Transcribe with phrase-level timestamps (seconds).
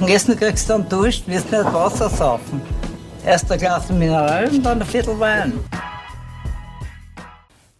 [0.00, 2.60] Und Essen kriegst du dann Dusch, wirst nicht Wasser saufen.
[3.26, 5.54] Erst ein Glas Mineral und dann ein Viertel Wein.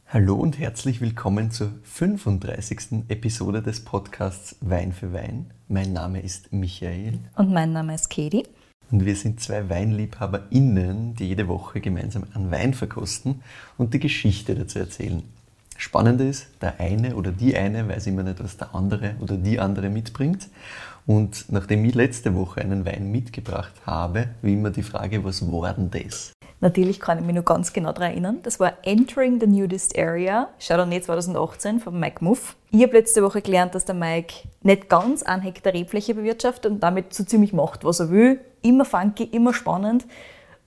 [0.08, 3.04] Hallo und herzlich willkommen zur 35.
[3.08, 5.52] Episode des Podcasts Wein für Wein.
[5.68, 7.20] Mein Name ist Michael.
[7.36, 8.44] Und mein Name ist Katie.
[8.90, 13.42] Und wir sind zwei WeinliebhaberInnen, die jede Woche gemeinsam einen Wein verkosten
[13.76, 15.22] und die Geschichte dazu erzählen.
[15.76, 19.60] Spannend ist, der eine oder die eine weiß immer nicht, was der andere oder die
[19.60, 20.48] andere mitbringt.
[21.08, 25.72] Und nachdem ich letzte Woche einen Wein mitgebracht habe, wie immer die Frage, was war
[25.72, 26.34] denn das?
[26.60, 28.38] Natürlich kann ich mich noch ganz genau daran erinnern.
[28.42, 32.56] Das war Entering the Nudist Area, Chardonnay 2018 von Mike Muff.
[32.72, 36.80] Ich habe letzte Woche gelernt, dass der Mike nicht ganz einen Hektar Rebfläche bewirtschaftet und
[36.80, 38.40] damit so ziemlich macht, was er will.
[38.60, 40.04] Immer funky, immer spannend.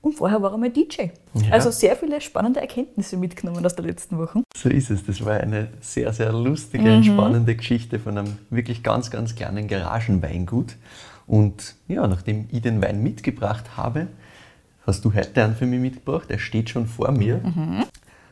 [0.02, 1.10] Und vorher war er mal DJ.
[1.36, 1.52] Ja.
[1.52, 4.42] Also sehr viele spannende Erkenntnisse mitgenommen aus der letzten Woche.
[4.56, 5.06] So ist es.
[5.06, 6.98] Das war eine sehr, sehr lustige mhm.
[6.98, 10.76] und spannende Geschichte von einem wirklich ganz, ganz kleinen Garagenweingut.
[11.28, 14.08] Und ja, nachdem ich den Wein mitgebracht habe,
[14.88, 16.30] hast du heute einen für mich mitgebracht.
[16.30, 17.38] Er steht schon vor mir.
[17.38, 17.84] Mhm.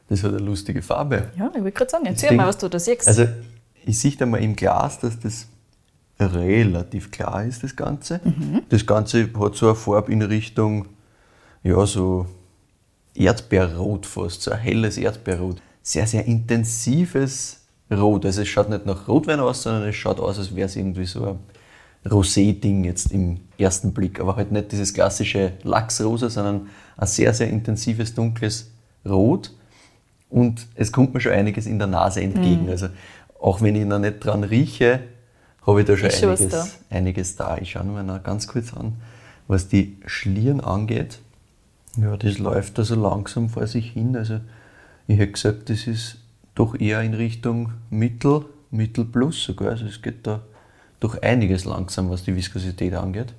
[0.08, 1.30] Das hat eine lustige Farbe.
[1.38, 3.08] Ja, ich wollte gerade sagen, erzähl mal, was du da siehst.
[3.08, 3.28] Also,
[3.86, 5.48] ich sehe da mal im Glas, dass das
[6.20, 8.20] relativ klar ist, das Ganze.
[8.24, 8.64] Mhm.
[8.70, 10.88] Das Ganze hat so eine Farbe in Richtung
[11.64, 12.26] ja, so
[13.16, 15.62] Erdbeerrot fast, so ein helles Erdbeerrot.
[15.82, 18.26] Sehr, sehr intensives Rot.
[18.26, 21.06] Also es schaut nicht nach Rotwein aus, sondern es schaut aus, als wäre es irgendwie
[21.06, 21.40] so ein
[22.10, 24.20] Rosé-Ding jetzt im ersten Blick.
[24.20, 28.72] Aber halt nicht dieses klassische Lachsrosa, sondern ein sehr, sehr intensives, dunkles
[29.08, 29.52] Rot.
[30.30, 32.66] Und es kommt mir schon einiges in der Nase entgegen.
[32.66, 32.70] Mhm.
[32.70, 32.90] Also
[33.40, 35.00] auch wenn ich noch nicht dran rieche,
[35.66, 36.68] habe ich da schon einiges, da.
[36.90, 37.58] einiges da.
[37.58, 38.94] Ich schaue mir noch ganz kurz an,
[39.48, 41.20] was die Schlieren angeht.
[42.02, 44.16] Ja, das läuft da so langsam vor sich hin.
[44.16, 44.40] Also
[45.08, 46.18] ich hätte gesagt, das ist
[46.56, 49.72] doch eher in Richtung Mittel, Mittel plus sogar.
[49.72, 50.42] Also es geht da
[51.00, 53.34] doch einiges langsam, was die Viskosität angeht.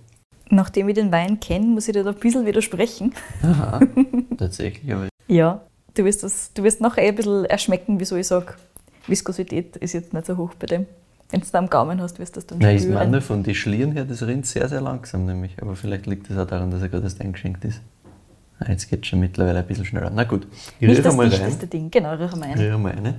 [0.50, 3.14] Nachdem ich den Wein kenne, muss ich dir da ein bisschen widersprechen.
[3.42, 3.80] Aha,
[4.38, 4.92] tatsächlich.
[4.92, 5.60] Aber ja,
[5.94, 8.54] du wirst, das, du wirst nachher ein bisschen erschmecken, wieso ich sage,
[9.06, 10.86] Viskosität ist jetzt nicht so hoch bei dem.
[11.30, 12.92] Wenn du es da am Gaumen hast, wirst du das dann Nein, spüren.
[12.92, 15.56] Ich meine, von den Schlieren her, das rinnt sehr, sehr langsam nämlich.
[15.62, 17.80] Aber vielleicht liegt es auch daran, dass er gerade erst eingeschenkt ist.
[18.60, 20.10] Ah, jetzt geht es schon mittlerweile ein bisschen schneller.
[20.14, 20.46] Na gut,
[20.78, 21.58] ich Nicht das mal rein.
[21.72, 22.60] Ding, genau, riech mal eine.
[22.60, 23.14] Riech mal eine.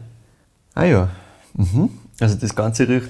[0.76, 1.10] Ah ja,
[1.54, 1.90] mhm.
[2.20, 3.10] also das Ganze riecht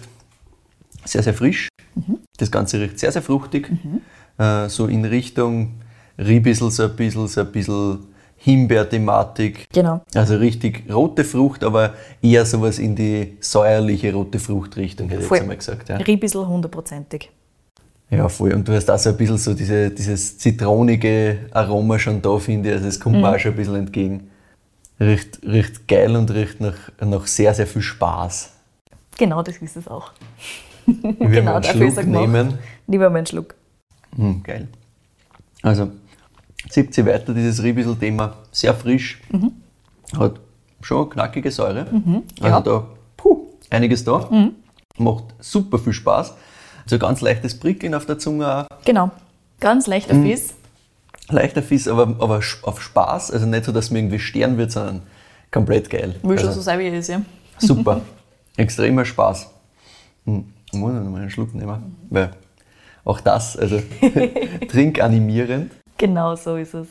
[1.04, 1.68] sehr, sehr frisch.
[1.96, 2.20] Mhm.
[2.38, 3.70] Das Ganze riecht sehr, sehr fruchtig.
[3.70, 4.02] Mhm.
[4.38, 5.74] Äh, so in Richtung
[6.18, 8.00] Riebissel, so ein bisschen, so ein bisschen
[8.38, 9.68] Himbeer-Thematik.
[9.72, 10.02] Genau.
[10.16, 15.42] Also richtig rote Frucht, aber eher sowas in die säuerliche rote Fruchtrichtung, hätte ich jetzt
[15.42, 15.90] einmal gesagt.
[15.90, 15.98] Ja.
[15.98, 17.30] Riebissel hundertprozentig.
[18.12, 18.54] Ja, voll.
[18.54, 22.70] Und du hast auch so ein bisschen so diese, dieses zitronige Aroma schon da, finde
[22.70, 22.76] ich.
[22.76, 23.22] Also es kommt mhm.
[23.22, 24.30] mir auch schon ein bisschen entgegen.
[25.00, 28.52] Riecht, riecht geil und riecht nach, nach sehr, sehr viel Spaß.
[29.18, 30.12] Genau, das ist es auch.
[30.86, 32.60] genau, dafür ist er nehmen.
[32.86, 33.56] Lieber mal einen Schluck.
[34.18, 34.68] Mhm, geil.
[35.64, 35.92] Also,
[36.70, 38.36] zieht sie weiter, dieses Riebissel-Thema.
[38.52, 39.22] Sehr frisch.
[39.32, 39.54] Mhm.
[40.18, 40.40] Hat
[40.82, 41.86] schon knackige Säure.
[41.92, 42.62] Mhm, also ja.
[42.62, 44.28] da, puh, einiges da.
[44.30, 44.56] Mhm.
[44.98, 46.34] Macht super viel Spaß.
[46.86, 48.68] So ganz leichtes Prickeln auf der Zunge auch.
[48.86, 49.12] Genau,
[49.60, 50.28] ganz leichter mhm.
[50.28, 50.54] Fiss.
[51.30, 53.32] Leichter Fiss, aber, aber auf Spaß.
[53.32, 55.04] Also nicht so, dass mir irgendwie sterben wird, sondern
[55.52, 56.16] komplett geil.
[56.24, 57.22] Will also, schon so sein, wie es ist, ja.
[57.58, 58.02] Super.
[58.58, 59.50] Extremer Spaß.
[60.26, 60.46] Hm.
[60.72, 62.32] Ich muss noch mal einen Schluck nehmen, weil
[63.04, 63.82] auch das, also
[64.70, 65.72] trinkanimierend.
[65.98, 66.88] Genau so ist es.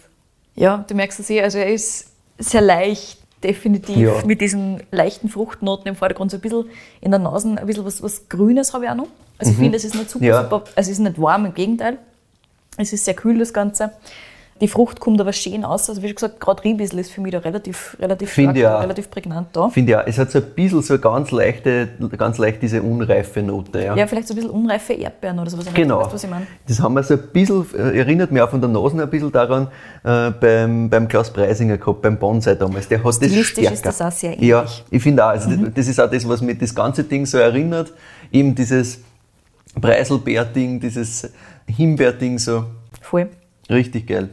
[0.55, 4.25] Ja, du merkst es eh, also er ist sehr leicht, definitiv ja.
[4.27, 6.67] mit diesen leichten Fruchtnoten im Vordergrund, so ein bisschen
[7.01, 9.09] in der Nase, ein bisschen was, was Grünes habe ich auch noch.
[9.41, 9.63] Also ich mhm.
[9.63, 10.43] finde, es ist nicht super, ja.
[10.43, 11.99] super, also es ist nicht warm, im Gegenteil.
[12.77, 13.91] Es ist sehr kühl, das Ganze.
[14.61, 15.89] Die Frucht kommt aber schön aus.
[15.89, 19.11] Also wie schon gesagt, gerade Riebissel ist für mich da relativ, relativ, stark, ja, relativ
[19.11, 19.71] prägnant da.
[19.71, 23.83] Finde ja, es hat so ein bisschen so ganz leichte, ganz leicht diese unreife Note.
[23.83, 25.67] Ja, ja vielleicht so ein bisschen unreife Erdbeeren oder sowas.
[25.73, 26.01] Genau.
[26.01, 26.47] Weißt, was ich meine?
[26.69, 29.33] Das haben wir so ein bisschen, äh, erinnert mich auch von der Nase ein bisschen
[29.33, 29.69] daran,
[30.05, 32.87] äh, beim, beim Klaus Preisinger gehabt, beim Bonsai damals.
[32.87, 33.73] Der hat das stärker.
[33.73, 34.47] ist das auch sehr ähnlich.
[34.47, 35.31] Ja, ich finde auch.
[35.31, 35.73] Also mhm.
[35.75, 37.95] Das ist auch das, was mich das ganze Ding so erinnert.
[38.31, 39.01] Eben dieses
[39.79, 41.31] Preiselbeer-Ding, dieses
[41.67, 42.65] Himbeer-Ding so.
[43.01, 43.29] Voll.
[43.69, 44.29] Richtig geil.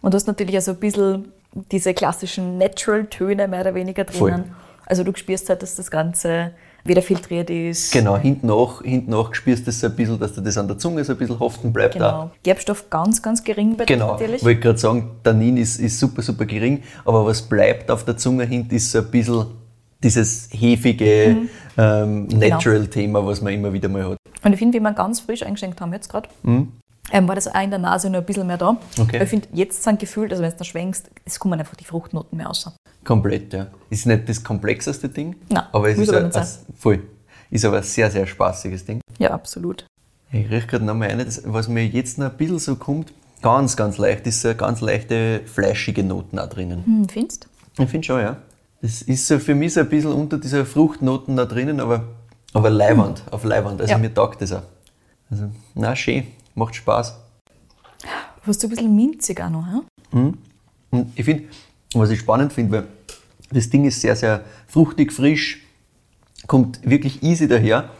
[0.00, 1.32] Und du hast natürlich auch so ein bisschen
[1.72, 4.44] diese klassischen Natural-Töne mehr oder weniger drinnen.
[4.44, 4.54] Voll.
[4.86, 6.52] Also du spürst halt, dass das Ganze
[6.84, 7.92] wieder filtriert ist.
[7.92, 10.68] Genau, hinten nach, hinten nach spürst du das so ein bisschen, dass dir das an
[10.68, 11.94] der Zunge so ein bisschen haften bleibt.
[11.94, 12.08] Genau.
[12.08, 12.30] Auch.
[12.42, 14.16] Gerbstoff ganz, ganz gering bei genau.
[14.16, 14.44] dir natürlich.
[14.44, 18.44] wollte gerade sagen, Tannin ist, ist super, super gering, aber was bleibt auf der Zunge
[18.44, 19.46] hinten ist so ein bisschen
[20.02, 21.48] dieses hefige mhm.
[21.76, 22.46] ähm, genau.
[22.48, 24.18] Natural-Thema, was man immer wieder mal hat.
[24.42, 26.72] Und ich finde, wie wir ganz frisch eingeschenkt haben jetzt gerade, mhm.
[27.12, 28.76] ähm, war das auch in der Nase noch ein bisschen mehr da.
[28.98, 29.22] Okay.
[29.22, 32.46] Ich finde, jetzt sind gefühlt, also wenn du schwenkst, es kommen einfach die Fruchtnoten mehr
[32.46, 32.70] raus.
[33.04, 33.68] Komplett, ja.
[33.90, 36.46] Ist nicht das komplexeste Ding, Nein, aber es ist, ein, ein,
[36.76, 37.02] voll,
[37.50, 39.00] ist aber ein sehr, sehr spaßiges Ding.
[39.18, 39.86] Ja, absolut.
[40.30, 43.12] Ich rieche gerade nochmal eine, das, was mir jetzt noch ein bisschen so kommt,
[43.42, 46.84] ganz, ganz leicht, ist so eine ganz leichte, fleischige Noten auch drinnen.
[46.84, 47.48] Hm, findest
[47.78, 48.36] Ich finde schon, ja.
[48.80, 52.04] Das ist so für mich so ein bisschen unter dieser Fruchtnoten da drinnen, aber,
[52.52, 53.80] aber leiwand, auf leiwand.
[53.80, 53.98] Also Ja.
[53.98, 54.62] mir taugt das auch.
[55.30, 57.18] Also, na schön, macht Spaß.
[58.46, 59.66] Hast du ein bisschen minzig auch noch,
[60.10, 60.38] hm?
[60.90, 61.44] Und ich finde,
[61.94, 62.84] was ich spannend finde, weil
[63.50, 65.60] das Ding ist sehr, sehr fruchtig, frisch,
[66.46, 67.90] kommt wirklich easy daher.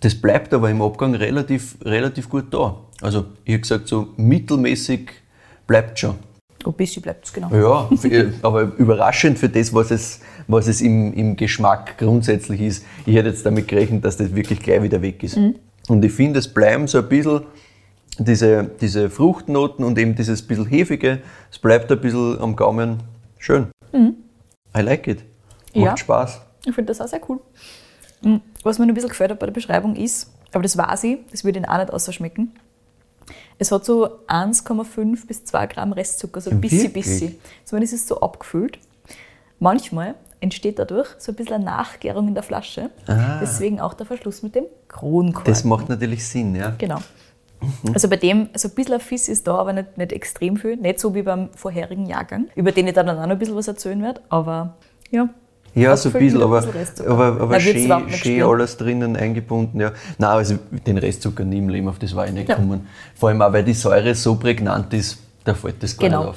[0.00, 2.76] Das bleibt aber im Abgang relativ, relativ gut da.
[3.00, 5.10] Also, ich habe gesagt, so mittelmäßig
[5.66, 6.16] bleibt schon.
[6.64, 7.50] Ein bisschen bleibt es, genau.
[7.54, 7.88] Ja,
[8.42, 12.84] aber überraschend für das, was es, was es im, im Geschmack grundsätzlich ist.
[13.04, 15.36] Ich hätte jetzt damit gerechnet, dass das wirklich gleich wieder weg ist.
[15.88, 17.42] Und ich finde, es bleiben so ein bisschen
[18.18, 21.20] diese, diese Fruchtnoten und eben dieses bisschen Hefige,
[21.50, 23.02] es bleibt ein bisschen am Gaumen
[23.38, 23.68] schön.
[23.94, 25.24] I like it.
[25.74, 25.96] Macht Ja.
[25.96, 26.40] Spaß.
[26.66, 27.40] Ich finde das auch sehr cool.
[28.22, 31.18] Mm, Was mir ein bisschen gefällt hat bei der Beschreibung ist, aber das weiß ich,
[31.30, 32.52] das würde Ihnen auch nicht ausschmecken.
[33.58, 37.36] Es hat so 1,5 bis 2 Gramm Restzucker, so ein bisschen, bisschen.
[37.64, 38.78] Zumindest ist es so abgefüllt.
[39.58, 42.90] Manchmal entsteht dadurch so ein bisschen eine Nachgärung in der Flasche.
[43.40, 45.42] Deswegen auch der Verschluss mit dem Kronkorken.
[45.46, 45.50] Ah.
[45.50, 46.74] Das macht natürlich Sinn, ja.
[46.78, 46.98] Genau.
[47.94, 50.76] Also bei dem, so ein bisschen Fiss ist da, aber nicht, nicht extrem viel.
[50.76, 53.66] Nicht so wie beim vorherigen Jahrgang, über den ich dann auch noch ein bisschen was
[53.66, 54.20] erzählen werde.
[54.28, 54.74] Aber
[55.10, 55.28] ja.
[55.74, 59.80] Ja, so ein bisschen, aber, bisschen aber, aber wird's schön, schön alles drinnen eingebunden.
[59.80, 59.92] Ja.
[60.16, 62.54] Nein, also den Restzucker nie im Leben, auf das war ich nicht Ja.
[62.54, 62.86] gekommen.
[63.14, 66.20] Vor allem auch, weil die Säure so prägnant ist, da fällt das gar Genau.
[66.20, 66.36] nicht auf.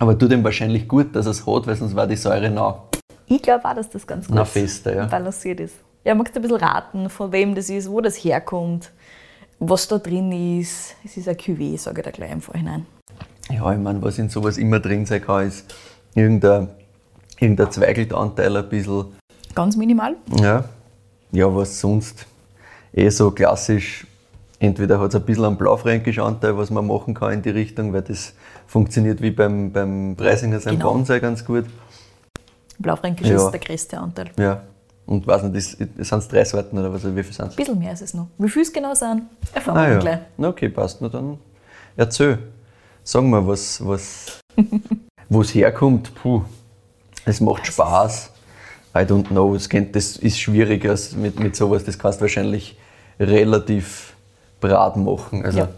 [0.00, 2.82] Aber tut ihm wahrscheinlich gut, dass er es hat, weil sonst war die Säure nah.
[3.34, 5.06] Ich glaube auch, dass das ganz gut Na, fester, ja.
[5.06, 5.76] balanciert ist.
[6.04, 8.90] Ja, magst du ein bisschen raten, von wem das ist, wo das herkommt,
[9.58, 10.96] was da drin ist?
[11.02, 12.84] Es ist ein Cuvée, sage ich da gleich im Vorhinein.
[13.50, 15.74] Ja, ich meine, was in sowas immer drin sein kann, ist
[16.14, 16.68] irgendein,
[17.40, 19.06] irgendein Zweigeltanteil ein bisschen.
[19.54, 20.16] Ganz minimal.
[20.38, 20.64] Ja,
[21.30, 22.26] ja was sonst
[22.92, 24.06] eh so klassisch.
[24.58, 27.92] Entweder hat es ein bisschen einen blaufränkischen Anteil, was man machen kann in die Richtung,
[27.94, 28.34] weil das
[28.66, 30.92] funktioniert wie beim, beim Preisinger sein Genau.
[30.92, 31.64] Bonsai ganz gut.
[32.82, 33.36] Blaufränkisch Ja.
[33.36, 34.30] ist der größte Anteil.
[34.36, 34.62] Ein Ja.
[35.06, 35.70] Und weiß nicht, das,
[36.08, 37.04] sind es drei Sorten oder was?
[37.04, 37.56] Wie viel sind es?
[37.56, 38.28] bisschen mehr ist es noch.
[38.38, 39.98] Wie viel es genau sind, erfahren wir Ah dann ja.
[39.98, 40.18] gleich.
[40.36, 41.00] Na, Okay, passt.
[41.00, 41.38] Na dann
[41.96, 42.38] erzähl.
[43.04, 44.38] Sag mal, was, was,
[45.28, 46.14] wo es herkommt.
[46.14, 46.42] Puh,
[47.24, 48.30] es macht Spaß.
[48.94, 49.54] I don't know.
[49.56, 51.82] Es kennt, das ist schwierig als mit, mit sowas.
[51.84, 52.78] Das kannst du wahrscheinlich
[53.18, 54.14] relativ
[54.60, 55.44] brat machen.
[55.44, 55.68] Also, Ja.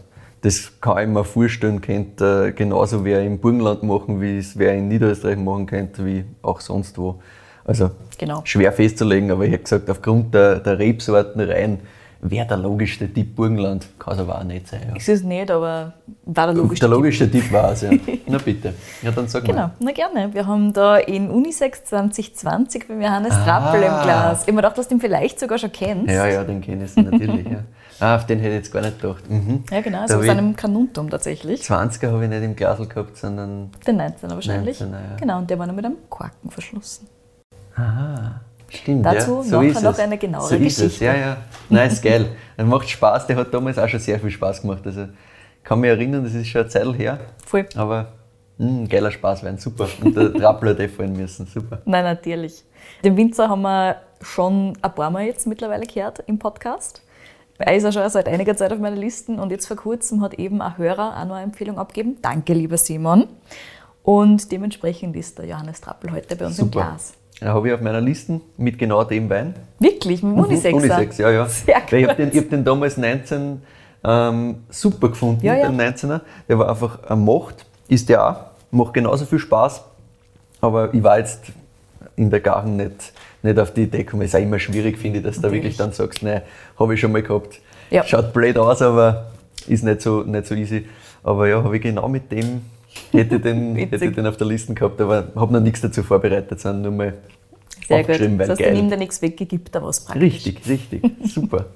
[0.44, 4.88] Das kann ich mir vorstellen, könnte genauso wer im Burgenland machen, wie es wer in
[4.88, 7.18] Niederösterreich machen könnte, wie auch sonst wo.
[7.64, 8.42] Also Genau.
[8.44, 11.78] schwer festzulegen, aber ich hätte gesagt, aufgrund der, der Rebsorten rein
[12.20, 13.86] wäre der logischste Tipp Burgenland.
[13.98, 14.80] Kann es aber auch nicht sein.
[14.90, 14.96] Ja.
[14.96, 15.94] Ist es nicht, aber
[16.26, 16.78] war der logisch.
[16.78, 17.90] Der logischste Tipp war es, ja.
[18.26, 18.74] Na bitte.
[19.02, 19.70] Ja, dann sag Genau, mal.
[19.80, 20.28] na gerne.
[20.34, 24.02] Wir haben da in Unisex 2020 beim Johannes Trappel im Ah.
[24.02, 24.40] Glas.
[24.42, 26.08] Ich habe mir gedacht, dass du ihn vielleicht sogar schon kennst.
[26.12, 27.46] Ja, ja, den kenne ich natürlich.
[27.46, 27.60] ja.
[28.00, 29.28] Ah, auf den hätte ich jetzt gar nicht gedacht.
[29.30, 29.64] Mhm.
[29.70, 31.62] Ja, genau, so hab aus einem Kanuntum tatsächlich.
[31.62, 33.70] 20er habe ich nicht im Glasl gehabt, sondern.
[33.86, 34.80] Den 19er wahrscheinlich.
[34.80, 35.16] 19er, ja.
[35.18, 37.06] Genau, und der war noch mit einem Korken verschlossen.
[37.76, 38.40] Aha.
[38.68, 39.42] Stimmt, Dazu ja.
[39.42, 39.98] so nachher ist noch es.
[40.00, 40.84] eine genauere so ist es.
[40.84, 41.04] Geschichte.
[41.04, 41.36] Ja, ja.
[41.68, 42.26] Nein, ist geil.
[42.56, 44.82] Er macht Spaß, der hat damals auch schon sehr viel Spaß gemacht.
[44.84, 47.18] Also, ich kann mich erinnern, das ist schon eine Zeit her.
[47.44, 47.66] Voll.
[47.74, 48.12] Aber
[48.58, 49.88] mh, geiler Spaß werden, super.
[50.02, 51.80] Und der Trappler hätte fallen müssen, super.
[51.84, 52.64] Nein, natürlich.
[53.02, 57.02] Den Winzer haben wir schon ein paar Mal jetzt mittlerweile gehört im Podcast.
[57.58, 60.34] Er ist ja schon seit einiger Zeit auf meiner Liste und jetzt vor kurzem hat
[60.34, 62.16] eben ein Hörer auch noch eine Empfehlung abgegeben.
[62.20, 63.28] Danke, lieber Simon.
[64.02, 66.80] Und dementsprechend ist der Johannes Trappel heute bei uns im Super.
[66.80, 67.14] Glas.
[67.40, 69.54] Den habe ich auf meiner Liste mit genau dem Wein.
[69.78, 70.76] Wirklich, mit dem Unisexer.
[70.76, 71.46] Unisex, ja, ja.
[71.48, 73.62] Sehr Weil ich habe den, hab den damals 19
[74.04, 75.68] ähm, super gefunden, Ja, ja.
[75.68, 76.20] den 19er.
[76.48, 78.36] Der war einfach eine Macht, ist der auch,
[78.70, 79.82] macht genauso viel Spaß.
[80.60, 81.44] Aber ich war jetzt
[82.16, 83.12] in der Garten nicht,
[83.44, 84.22] nicht auf die Idee gekommen.
[84.22, 86.42] Ist auch immer schwierig, finde ich, dass du da wirklich dann sagst, nein,
[86.78, 87.60] habe ich schon mal gehabt.
[87.90, 88.04] Ja.
[88.04, 89.32] Schaut blöd aus, aber
[89.68, 90.86] ist nicht so, nicht so easy.
[91.22, 92.62] Aber ja, habe ich genau mit dem,
[93.12, 96.02] hätte ich den, hätte ich den auf der Liste gehabt, aber habe noch nichts dazu
[96.02, 97.14] vorbereitet, sondern nur mal
[97.86, 98.10] Sehr gut.
[98.10, 98.74] aufgeschrieben, weil Das heißt, geil.
[98.74, 100.22] nehme da nichts weg, gebe da was praktisch.
[100.22, 101.66] Richtig, richtig, super.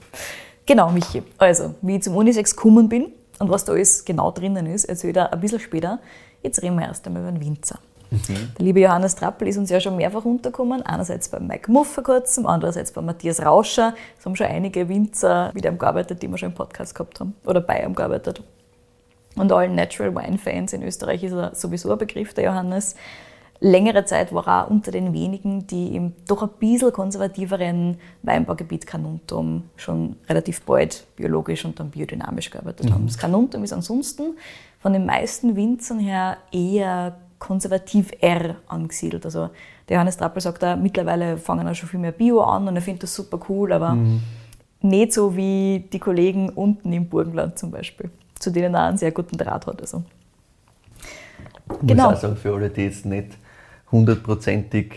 [0.67, 1.23] Genau, Michi.
[1.39, 3.07] Also, wie ich zum Unisex gekommen bin
[3.39, 5.99] und was da alles genau drinnen ist, erzähle ich dir ein bisschen später.
[6.43, 7.79] Jetzt reden wir erst einmal über den Winzer.
[8.11, 10.83] Der liebe Johannes Trappel ist uns ja schon mehrfach untergekommen.
[10.83, 13.95] Einerseits bei Mike Muff vor kurzem, andererseits bei Matthias Rauscher.
[14.19, 17.35] Es haben schon einige Winzer mit ihm gearbeitet, die wir schon im Podcast gehabt haben
[17.45, 18.43] oder bei ihm gearbeitet.
[19.37, 22.97] Und allen Natural Wine Fans in Österreich ist er sowieso ein Begriff, der Johannes.
[23.61, 28.87] Längere Zeit war er auch unter den wenigen, die im doch ein bisschen konservativeren Weinbaugebiet
[28.87, 33.07] Kanuntum schon relativ bald biologisch und dann biodynamisch gearbeitet haben.
[33.07, 34.37] Das Kanuntum ist ansonsten
[34.79, 39.25] von den meisten Winzern her eher konservativ R angesiedelt.
[39.25, 39.51] Also
[39.89, 42.83] der Johannes Trappel sagt da, mittlerweile fangen auch schon viel mehr Bio an und er
[42.83, 43.97] findet das super cool, aber
[44.81, 49.13] nicht so wie die Kollegen unten im Burgenland zum Beispiel, zu denen er einen sehr
[49.13, 49.81] guten Draht hat.
[49.81, 50.03] Also.
[51.83, 52.11] Ich genau.
[52.11, 53.37] muss auch sagen, für alle, die jetzt nicht
[53.91, 54.95] hundertprozentig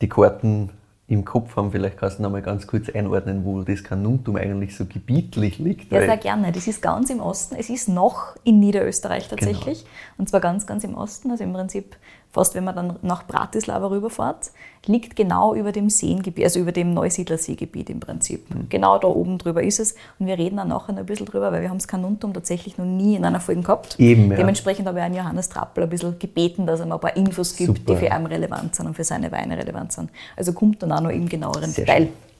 [0.00, 0.70] die Karten
[1.06, 4.74] im Kopf haben, vielleicht kannst du noch mal ganz kurz einordnen, wo das Kanuntum eigentlich
[4.74, 5.92] so gebietlich liegt.
[5.92, 6.50] Ja, sehr gerne.
[6.50, 7.56] Das ist ganz im Osten.
[7.56, 9.80] Es ist noch in Niederösterreich tatsächlich.
[9.80, 9.94] Genau.
[10.16, 11.30] Und zwar ganz, ganz im Osten.
[11.30, 11.96] Also im Prinzip
[12.34, 14.50] fast wenn man dann nach Bratislava rüberfährt,
[14.86, 18.52] liegt genau über dem Seengebiet, also über dem Neusiedlerseegebiet im Prinzip.
[18.52, 18.68] Mhm.
[18.68, 19.94] Genau da oben drüber ist es.
[20.18, 22.84] Und wir reden dann nachher ein bisschen drüber, weil wir haben das Kanuntum tatsächlich noch
[22.84, 24.00] nie in einer Folge gehabt.
[24.00, 24.36] Eben, ja.
[24.36, 27.54] Dementsprechend habe ich an Johannes Trappel ein bisschen gebeten, dass er mir ein paar Infos
[27.54, 27.92] gibt, Super.
[27.92, 30.10] die für ihn relevant sind und für seine Weine relevant sind.
[30.36, 32.02] Also kommt dann auch noch im genaueren Sehr Detail.
[32.06, 32.33] Schön.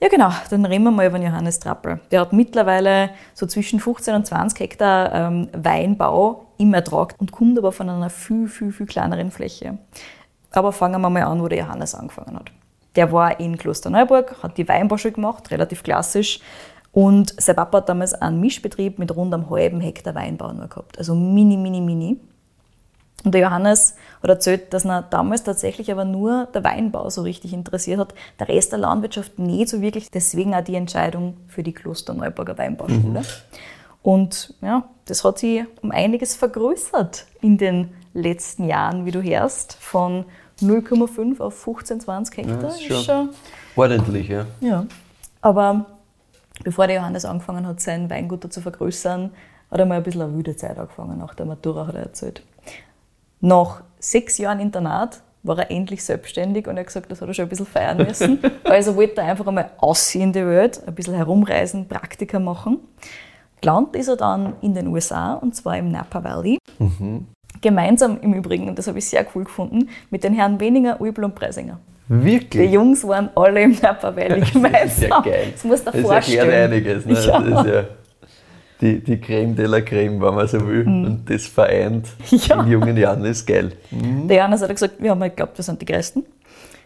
[0.00, 0.30] Ja, genau.
[0.50, 2.00] Dann reden wir mal über Johannes Trappel.
[2.10, 7.58] Der hat mittlerweile so zwischen 15 und 20 Hektar ähm, Weinbau im Ertrag und kommt
[7.58, 9.78] aber von einer viel, viel, viel kleineren Fläche.
[10.50, 12.52] Aber fangen wir mal an, wo der Johannes angefangen hat.
[12.96, 16.40] Der war in Klosterneuburg, hat die Weinbauschule gemacht, relativ klassisch.
[16.92, 20.96] Und sein Papa hat damals einen Mischbetrieb mit rund einem halben Hektar Weinbau nur gehabt.
[20.96, 22.20] Also mini, mini, mini.
[23.24, 27.54] Und der Johannes hat erzählt, dass er damals tatsächlich aber nur der Weinbau so richtig
[27.54, 30.10] interessiert hat, der Rest der Landwirtschaft nicht so wirklich.
[30.10, 33.20] Deswegen auch die Entscheidung für die Klosterneuburger Weinbauschule.
[33.20, 33.26] Mhm.
[34.02, 39.72] Und ja, das hat sich um einiges vergrößert in den letzten Jahren, wie du hörst,
[39.74, 40.26] von
[40.60, 42.62] 0,5 auf 15, 20 Hektar.
[42.62, 43.28] Ja, ist schon, ist schon
[43.74, 44.46] ordentlich, ja.
[44.60, 44.86] Ja,
[45.40, 45.86] aber
[46.62, 49.30] bevor der Johannes angefangen hat, sein Weingut zu vergrößern,
[49.70, 51.18] hat er mal ein bisschen eine wüde Zeit angefangen.
[51.18, 52.42] Nach der Matura hat er erzählt.
[53.40, 57.34] Nach sechs Jahren Internat war er endlich selbstständig und er hat gesagt, das hat er
[57.34, 58.38] schon ein bisschen feiern müssen.
[58.64, 62.78] also wollte er einfach einmal aussehen in die Welt, ein bisschen herumreisen, Praktika machen.
[63.60, 66.58] Gelandet ist er dann in den USA und zwar im Napa Valley.
[66.78, 67.26] Mhm.
[67.60, 71.24] Gemeinsam im Übrigen, und das habe ich sehr cool gefunden, mit den Herren Weniger, Ulbel
[71.24, 71.78] und Preisinger.
[72.08, 72.68] Wirklich?
[72.68, 74.80] Die Jungs waren alle im Napa Valley gemeinsam.
[74.82, 75.46] Das ist ja geil.
[75.52, 76.38] Das muss dir das vorstellen.
[76.38, 77.06] Das erklärt einiges.
[77.06, 77.12] Ne?
[77.14, 77.40] Ja.
[77.40, 77.84] Das ist ja
[78.84, 80.84] die, die Creme de la Creme, wenn man so will.
[80.84, 81.04] Mhm.
[81.04, 82.62] Und das vereint ja.
[82.62, 83.72] in jungen Jahren ist geil.
[83.90, 84.28] Mhm.
[84.28, 86.24] Der Johannes hat gesagt, wir haben halt geglaubt, wir sind die Größten.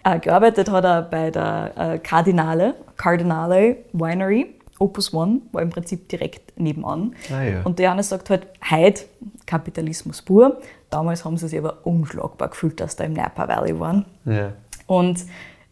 [0.05, 4.55] Äh, gearbeitet hat er bei der äh, Cardinale, Cardinale Winery.
[4.79, 7.15] Opus One war im Prinzip direkt nebenan.
[7.33, 7.63] Ah, ja.
[7.65, 9.07] Und der Johannes sagt halt, heute
[9.45, 10.61] Kapitalismus pur.
[10.89, 14.05] Damals haben sie sich aber unschlagbar gefühlt, dass da im Napa Valley waren.
[14.25, 14.53] Ja.
[14.87, 15.25] Und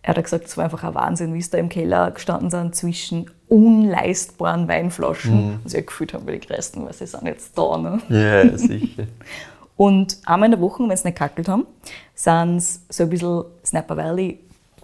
[0.07, 2.77] er hat gesagt, es war einfach ein Wahnsinn, wie sie da im Keller gestanden sind
[2.77, 5.35] zwischen unleistbaren Weinflaschen.
[5.35, 5.61] Mhm.
[5.65, 7.77] Und sie halt gefühlt haben, die Gresten, weil sie sind jetzt da.
[7.77, 8.01] Ne?
[8.09, 9.09] Ja, sicher.
[9.77, 11.67] und einmal in der Woche, wenn sie nicht kackelt haben,
[12.15, 14.39] sind sie so ein bisschen Snapper Valley,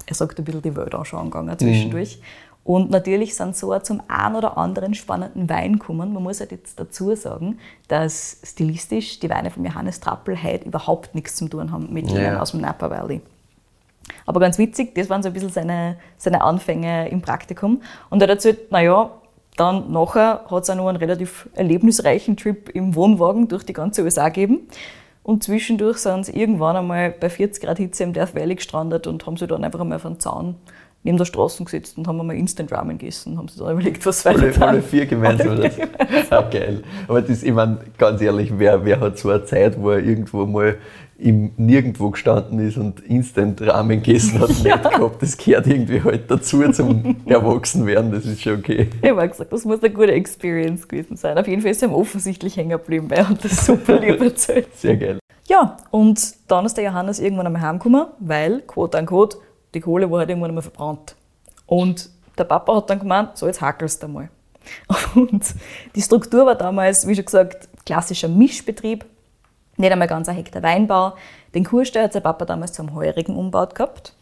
[0.06, 2.18] er sagt ein bisschen die Welt anschauen gegangen zwischendurch.
[2.18, 2.24] Mhm.
[2.64, 6.12] Und natürlich sind so auch zum einen oder anderen spannenden Wein gekommen.
[6.12, 11.14] Man muss halt jetzt dazu sagen, dass stilistisch die Weine von Johannes Trappel heute überhaupt
[11.14, 12.40] nichts zu tun haben mit denen ja.
[12.40, 13.20] aus dem Napa Valley.
[14.26, 17.82] Aber ganz witzig, das waren so ein bisschen seine, seine Anfänge im Praktikum.
[18.10, 19.10] Und er hat erzählt, naja,
[19.56, 24.02] dann nachher hat es auch noch einen relativ erlebnisreichen Trip im Wohnwagen durch die ganze
[24.02, 24.68] USA gegeben.
[25.22, 29.24] Und zwischendurch sind sie irgendwann einmal bei 40 Grad Hitze im Death Valley gestrandet und
[29.26, 30.56] haben sich dann einfach einmal auf den Zaun
[31.04, 34.04] neben der Straße gesetzt und haben einmal Instant Ramen gegessen und haben sich dann überlegt,
[34.06, 35.50] was weiter alle, alle vier gemeinsam.
[35.50, 36.82] Alle das ist auch geil.
[37.08, 40.46] Aber das, ich meine, ganz ehrlich, wer, wer hat so eine Zeit, wo er irgendwo
[40.46, 40.76] mal
[41.22, 44.76] im Nirgendwo gestanden ist und Instant Ramen gegessen hat, ja.
[44.76, 45.22] nicht gehabt.
[45.22, 48.88] Das gehört irgendwie halt dazu zum Erwachsenwerden, das ist schon okay.
[49.00, 51.38] Ich habe gesagt, das muss eine gute Experience gewesen sein.
[51.38, 54.20] Auf jeden Fall ist er ihm offensichtlich hängen geblieben, weil er hat das super lieb
[54.20, 54.68] erzählt.
[54.76, 55.18] Sehr geil.
[55.48, 59.38] Ja, und dann ist der Johannes irgendwann einmal heimgekommen, weil, quote unquote,
[59.74, 61.16] die Kohle war halt irgendwann einmal verbrannt.
[61.66, 64.28] Und der Papa hat dann gemeint, so jetzt hackelst du mal.
[65.14, 65.54] Und
[65.94, 69.04] die Struktur war damals, wie schon gesagt, klassischer Mischbetrieb
[69.76, 71.14] nicht einmal ganz ein Hektar Weinbau.
[71.54, 74.14] Den Kurstall hat sein Papa damals zum Heurigen umgebaut gehabt.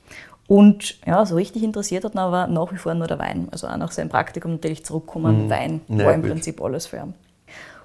[0.46, 3.48] Und ja, so richtig interessiert hat ihn aber nach wie vor nur der Wein.
[3.52, 5.44] Also auch nach seinem Praktikum natürlich zurückkommen.
[5.44, 5.50] Mhm.
[5.50, 6.30] Wein ja, war im gut.
[6.30, 7.14] Prinzip alles für ihn.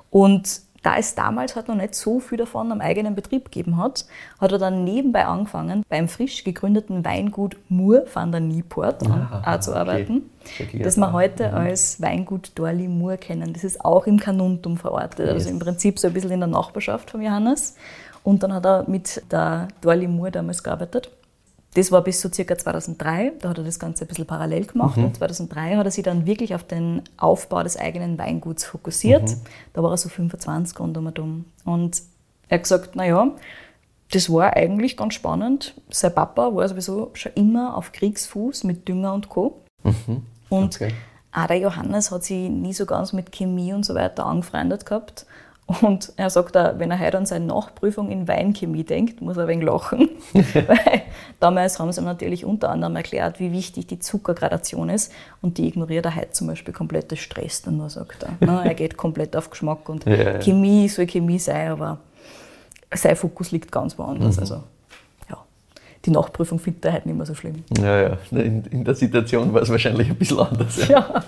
[0.10, 4.06] Und da es damals halt noch nicht so viel davon am eigenen Betrieb gegeben hat,
[4.39, 9.75] hat er dann nebenbei angefangen, beim frisch gegründeten Weingut Moor van der Nieport ah, zu
[9.75, 10.84] arbeiten, okay.
[10.84, 11.56] das wir heute mhm.
[11.56, 13.54] als Weingut Dorli Moor kennen.
[13.54, 16.50] Das ist auch im Kanuntum verortet, also also im Prinzip so ein bisschen in der
[16.50, 17.75] Nachbarschaft von Johannes.
[18.24, 21.10] Und dann hat er mit der Dorli Moor damals gearbeitet.
[21.75, 24.96] Das war bis so circa 2003, da hat er das Ganze ein bisschen parallel gemacht.
[24.96, 25.05] Mhm.
[25.05, 29.29] Und 2003 hat er sich dann wirklich auf den Aufbau des eigenen Weinguts fokussiert.
[29.29, 29.41] Mhm.
[29.74, 31.46] Da war er so 25 rund um und um.
[31.65, 32.01] Und
[32.48, 33.29] er hat gesagt, naja,
[34.12, 35.75] das war eigentlich ganz spannend.
[35.89, 39.62] Sein Papa war sowieso schon immer auf Kriegsfuß mit Dünger und Co.
[39.84, 40.24] Mhm.
[40.48, 40.94] Und okay.
[41.34, 45.25] auch der Johannes hat sich nie so ganz mit Chemie und so weiter angefreundet gehabt.
[45.67, 49.43] Und er sagt auch, wenn er heute an seine Nachprüfung in Weinchemie denkt, muss er
[49.43, 50.10] ein wenig lachen.
[50.34, 51.01] Weil
[51.39, 55.12] damals haben sie ihm natürlich unter anderem erklärt, wie wichtig die Zuckergradation ist.
[55.41, 57.12] Und die ignoriert er heute zum Beispiel komplett.
[57.12, 58.45] Das stresst und nur sagt er.
[58.45, 58.62] Ne?
[58.63, 59.89] Er geht komplett auf Geschmack.
[59.89, 60.39] Und ja, ja.
[60.39, 61.98] Chemie soll Chemie sein, aber
[62.93, 64.36] sein Fokus liegt ganz woanders.
[64.36, 64.41] Mhm.
[64.41, 64.63] Also,
[65.29, 65.38] ja,
[66.05, 67.63] die Nachprüfung findet er heute nicht mehr so schlimm.
[67.75, 68.17] Ja, ja.
[68.29, 70.88] In, in der Situation war es wahrscheinlich ein bisschen anders.
[70.88, 71.00] Ja.
[71.00, 71.24] ja.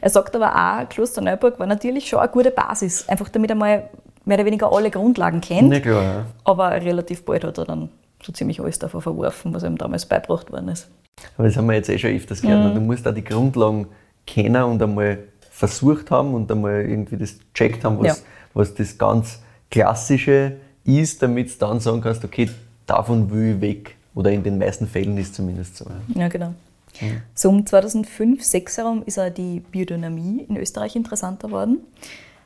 [0.00, 3.56] Er sagt aber auch, Kloster Neuburg war natürlich schon eine gute Basis, einfach damit er
[3.56, 3.88] mal
[4.24, 5.72] mehr oder weniger alle Grundlagen kennt.
[5.72, 6.26] Ja, klar, ja.
[6.44, 7.88] Aber relativ bald hat er dann
[8.22, 10.88] so ziemlich alles davon verworfen, was ihm damals beigebracht worden ist.
[11.36, 12.72] Aber das haben wir jetzt eh schon öfters gehört.
[12.72, 12.74] Mhm.
[12.74, 13.86] Du musst auch die Grundlagen
[14.26, 15.18] kennen und einmal
[15.50, 18.14] versucht haben und einmal irgendwie das checkt haben, was, ja.
[18.54, 22.48] was das ganz Klassische ist, damit du dann sagen kannst, okay,
[22.86, 23.96] davon will ich weg.
[24.14, 25.86] Oder in den meisten Fällen ist es zumindest so.
[26.14, 26.54] Ja, genau.
[27.34, 31.80] So um 2005, 2006 herum ist auch die Biodynamie in Österreich interessanter worden.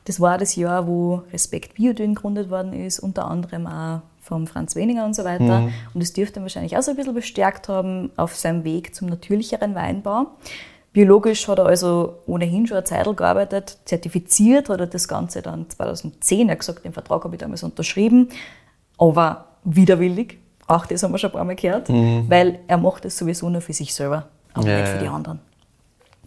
[0.05, 4.75] Das war das Jahr, wo Respekt Biodyn gegründet worden ist, unter anderem auch vom Franz
[4.75, 5.61] Weninger und so weiter.
[5.61, 5.73] Mhm.
[5.93, 9.09] Und das dürfte ihn wahrscheinlich auch so ein bisschen bestärkt haben auf seinem Weg zum
[9.09, 10.27] natürlicheren Weinbau.
[10.93, 15.67] Biologisch hat er also ohnehin schon eine Zeit gearbeitet, zertifiziert hat er das Ganze dann
[15.67, 18.29] 2010, er hat gesagt, den Vertrag habe ich damals unterschrieben,
[18.99, 22.25] aber widerwillig, auch das haben wir schon ein paar Mal gehört, mhm.
[22.29, 25.39] weil er macht es sowieso nur für sich selber, aber ja, nicht für die anderen.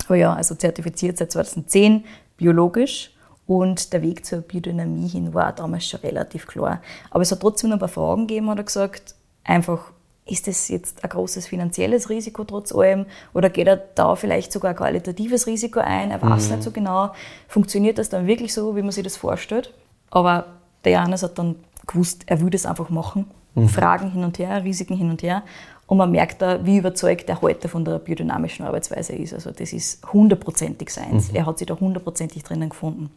[0.07, 2.05] Aber ja, also zertifiziert seit 2010,
[2.37, 3.13] biologisch
[3.47, 6.81] und der Weg zur Biodynamie hin war damals schon relativ klar.
[7.11, 9.15] Aber es hat trotzdem noch ein paar Fragen gegeben, hat er gesagt,
[9.45, 9.93] einfach
[10.27, 14.71] ist das jetzt ein großes finanzielles Risiko trotz allem oder geht er da vielleicht sogar
[14.73, 16.11] ein qualitatives Risiko ein?
[16.11, 16.57] Er weiß mhm.
[16.57, 17.13] nicht so genau,
[17.47, 19.73] funktioniert das dann wirklich so, wie man sich das vorstellt?
[20.11, 20.47] Aber
[20.85, 21.57] der Johannes hat dann
[21.87, 23.31] gewusst, er will das einfach machen.
[23.55, 23.69] Mhm.
[23.69, 25.43] Fragen hin und her, Risiken hin und her.
[25.87, 29.33] Und man merkt da, wie überzeugt er heute von der biodynamischen Arbeitsweise ist.
[29.33, 31.31] Also das ist hundertprozentig seins.
[31.31, 31.37] Mhm.
[31.37, 33.11] Er hat sich da hundertprozentig drinnen gefunden.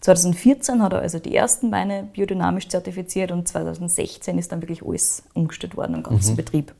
[0.00, 5.24] 2014 hat er also die ersten Weine biodynamisch zertifiziert und 2016 ist dann wirklich alles
[5.34, 6.36] umgestellt worden im ganzen mhm.
[6.36, 6.74] Betrieb.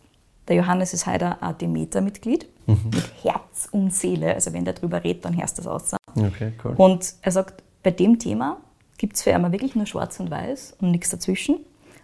[0.49, 2.91] Der Johannes ist heute ein Demeter-Mitglied mhm.
[2.95, 4.35] mit Herz und Seele.
[4.35, 6.01] Also wenn der drüber redet, dann hörst du das aus.
[6.15, 6.75] Okay, cool.
[6.77, 8.59] Und er sagt, bei dem Thema
[8.97, 11.59] gibt es für ihn wirklich nur schwarz und weiß und nichts dazwischen.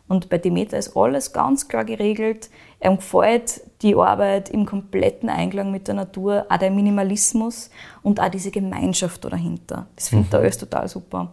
[0.09, 2.51] Und bei Demeter ist alles ganz klar geregelt.
[2.85, 7.71] Ihm gefällt die Arbeit im kompletten Einklang mit der Natur, auch der Minimalismus
[8.03, 9.87] und auch diese Gemeinschaft dahinter.
[9.97, 10.37] Das findet mhm.
[10.37, 11.33] er alles total super.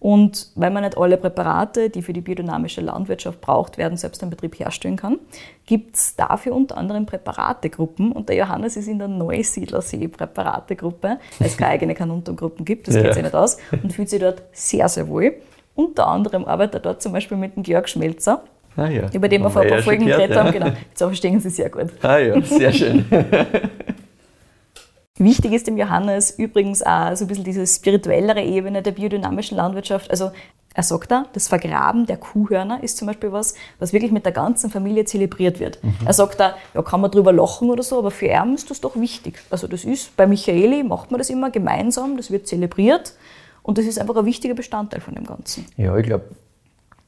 [0.00, 4.30] Und weil man nicht alle Präparate, die für die biodynamische Landwirtschaft braucht werden, selbst im
[4.30, 5.18] Betrieb herstellen kann,
[5.66, 8.12] gibt es dafür unter anderem Präparategruppen.
[8.12, 12.94] Und der Johannes ist in der Neusiedlersee Präparategruppe, weil es keine eigene Kanuntengruppen gibt, das
[12.94, 13.02] ja.
[13.02, 15.34] geht sich nicht aus, und fühlt sich dort sehr, sehr wohl.
[15.74, 18.44] Unter anderem arbeitet er dort zum Beispiel mit dem Georg Schmelzer,
[18.78, 19.10] ah, ja.
[19.12, 20.52] über den wir vor ein paar Folgen geredet haben.
[20.52, 20.66] Genau.
[20.66, 21.88] Jetzt verstehen Sie sehr gut.
[22.02, 23.04] Ah ja, sehr schön.
[25.18, 30.10] Wichtig ist dem Johannes übrigens auch so ein bisschen diese spirituellere Ebene der biodynamischen Landwirtschaft.
[30.10, 30.30] Also
[30.74, 34.32] er sagt da, das Vergraben der Kuhhörner ist zum Beispiel was, was wirklich mit der
[34.32, 35.82] ganzen Familie zelebriert wird.
[35.82, 35.96] Mhm.
[36.06, 38.80] Er sagt da, ja, kann man drüber lachen oder so, aber für ihn ist das
[38.80, 39.40] doch wichtig.
[39.50, 43.14] Also das ist, bei Michaeli macht man das immer gemeinsam, das wird zelebriert.
[43.64, 45.66] Und das ist einfach ein wichtiger Bestandteil von dem Ganzen.
[45.76, 46.26] Ja, ich glaube,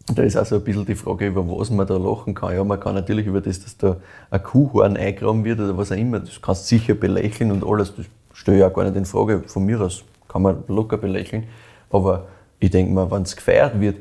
[0.07, 2.55] da ist auch so ein bisschen die Frage, über was man da lachen kann.
[2.55, 3.97] Ja, man kann natürlich über das, dass da
[4.31, 7.95] ein Kuhhorn eingraben wird oder was auch immer, das kannst du sicher belächeln und alles,
[7.95, 9.43] das stelle ich auch gar nicht in Frage.
[9.47, 11.45] Von mir aus kann man locker belächeln.
[11.91, 13.97] Aber ich denke mal, wenn es gefeiert wird,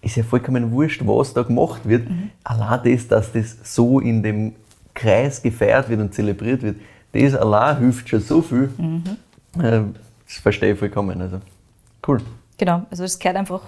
[0.00, 2.08] ist ja vollkommen wurscht, was da gemacht wird.
[2.08, 2.30] Mhm.
[2.44, 4.54] Allein das, dass das so in dem
[4.94, 6.76] Kreis gefeiert wird und zelebriert wird,
[7.12, 8.70] das allein hilft schon so viel.
[8.76, 9.04] Mhm.
[9.62, 9.94] Ähm,
[10.26, 11.20] das verstehe ich vollkommen.
[11.20, 11.40] Also.
[12.06, 12.20] Cool.
[12.58, 13.62] Genau, also das gehört einfach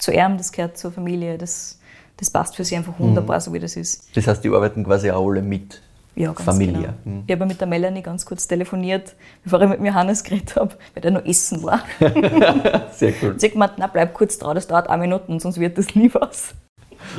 [0.00, 1.78] zu ihm, das gehört zur Familie, das,
[2.16, 3.40] das passt für sie einfach wunderbar, mhm.
[3.40, 4.08] so wie das ist.
[4.16, 5.80] Das heißt, die arbeiten quasi auch alle mit
[6.16, 6.94] ja, Familie.
[7.04, 7.16] Genau.
[7.16, 7.24] Mhm.
[7.26, 11.02] Ich habe mit der Melanie ganz kurz telefoniert, bevor ich mit Johannes geredet habe, weil
[11.02, 11.84] der noch essen war.
[12.92, 13.38] Sehr cool.
[13.38, 16.12] Sie hat gemeint, na, bleib kurz dran, das dauert eine Minute, sonst wird das nie
[16.12, 16.54] was.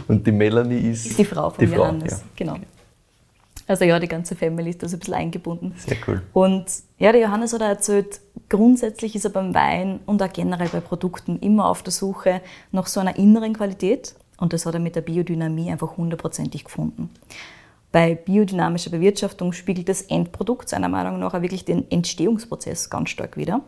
[0.08, 1.06] Und die Melanie ist?
[1.06, 2.18] Ist die Frau von die Johannes, ja.
[2.36, 2.58] genau.
[3.68, 5.74] Also ja, die ganze Family ist da so ein bisschen eingebunden.
[5.78, 6.22] Sehr cool.
[6.34, 6.66] Und
[7.00, 8.20] ja, der Johannes hat erzählt,
[8.52, 12.86] grundsätzlich ist er beim Wein und auch generell bei Produkten immer auf der Suche nach
[12.86, 14.14] so einer inneren Qualität.
[14.38, 17.10] Und das hat er mit der Biodynamie einfach hundertprozentig gefunden.
[17.94, 23.38] Bei biodynamischer Bewirtschaftung spiegelt das Endprodukt seiner Meinung nach auch wirklich den Entstehungsprozess ganz stark
[23.38, 23.62] wider.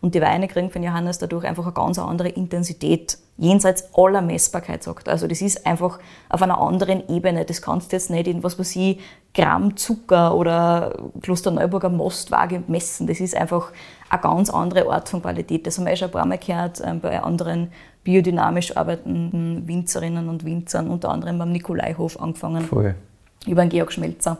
[0.00, 4.82] Und die Weine kriegen von Johannes dadurch einfach eine ganz andere Intensität, jenseits aller Messbarkeit,
[4.82, 5.08] sagt.
[5.08, 5.98] Also das ist einfach
[6.28, 7.44] auf einer anderen Ebene.
[7.44, 9.00] Das kannst du jetzt nicht in, was weiß ich,
[9.34, 13.06] Gramm Zucker oder Klosterneuburger Mostwaage messen.
[13.06, 13.72] Das ist einfach
[14.10, 15.66] eine ganz andere Art von Qualität.
[15.66, 17.72] Das haben wir schon ein paar Mal gehört ähm, bei anderen
[18.04, 22.64] biodynamisch arbeitenden Winzerinnen und Winzern, unter anderem beim Nikolaihof angefangen.
[22.64, 22.94] Voll
[23.46, 24.38] über einen Georg Schmelzer.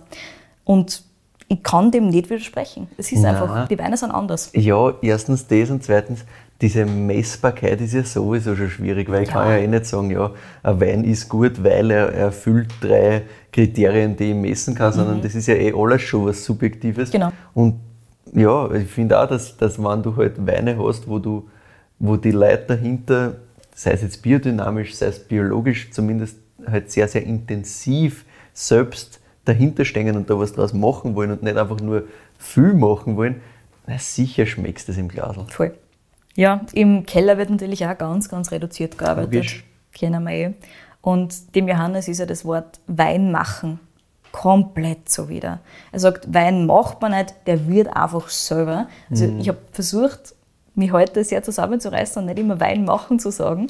[0.64, 1.02] Und
[1.48, 2.88] ich kann dem nicht widersprechen.
[2.96, 3.34] Es ist Nein.
[3.34, 4.50] einfach, die Weine sind anders.
[4.54, 6.24] Ja, erstens das und zweitens,
[6.60, 9.34] diese Messbarkeit ist ja sowieso schon schwierig, weil ich ja.
[9.34, 10.30] kann ja eh nicht sagen, ja,
[10.62, 15.22] ein Wein ist gut, weil er erfüllt drei Kriterien, die ich messen kann, sondern mhm.
[15.22, 17.10] das ist ja eh alles schon was Subjektives.
[17.10, 17.32] Genau.
[17.54, 17.80] Und
[18.34, 21.48] ja, ich finde auch, dass, dass wenn du halt Weine hast, wo du,
[21.98, 23.36] wo die Leute dahinter,
[23.74, 30.14] sei es jetzt biodynamisch, sei es biologisch, zumindest halt sehr, sehr intensiv selbst dahinter stehen
[30.16, 32.04] und da was draus machen wollen und nicht einfach nur
[32.38, 33.40] viel machen wollen,
[33.86, 35.36] na sicher schmeckst du das im Glas.
[35.48, 35.72] Voll.
[36.36, 39.34] Ja, im Keller wird natürlich auch ganz, ganz reduziert gearbeitet.
[39.34, 39.64] Logisch.
[39.92, 40.52] Kennen wir eh.
[41.02, 43.80] Und dem Johannes ist ja das Wort Wein machen
[44.32, 45.60] komplett so wieder.
[45.92, 48.88] Er sagt, Wein macht man nicht, der wird einfach selber.
[49.10, 49.40] Also mhm.
[49.40, 50.34] ich habe versucht,
[50.74, 53.66] mich heute sehr zusammenzureißen und nicht immer Wein machen zu sagen.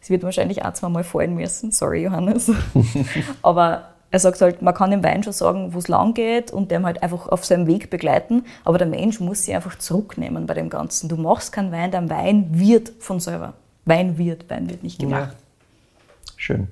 [0.00, 1.70] Es wird wahrscheinlich auch zweimal fallen müssen.
[1.70, 2.50] Sorry, Johannes.
[3.42, 6.70] Aber er sagt halt, man kann dem Wein schon sagen, wo es lang geht und
[6.70, 10.54] dem halt einfach auf seinem Weg begleiten, aber der Mensch muss sich einfach zurücknehmen bei
[10.54, 11.08] dem Ganzen.
[11.08, 13.54] Du machst keinen Wein, der Wein wird von selber.
[13.84, 15.32] Wein wird, Wein wird nicht gemacht.
[15.32, 16.32] Ja.
[16.36, 16.68] Schön.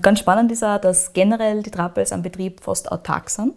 [0.00, 3.54] Ganz spannend ist auch, dass generell die Trappels am Betrieb fast autark sind.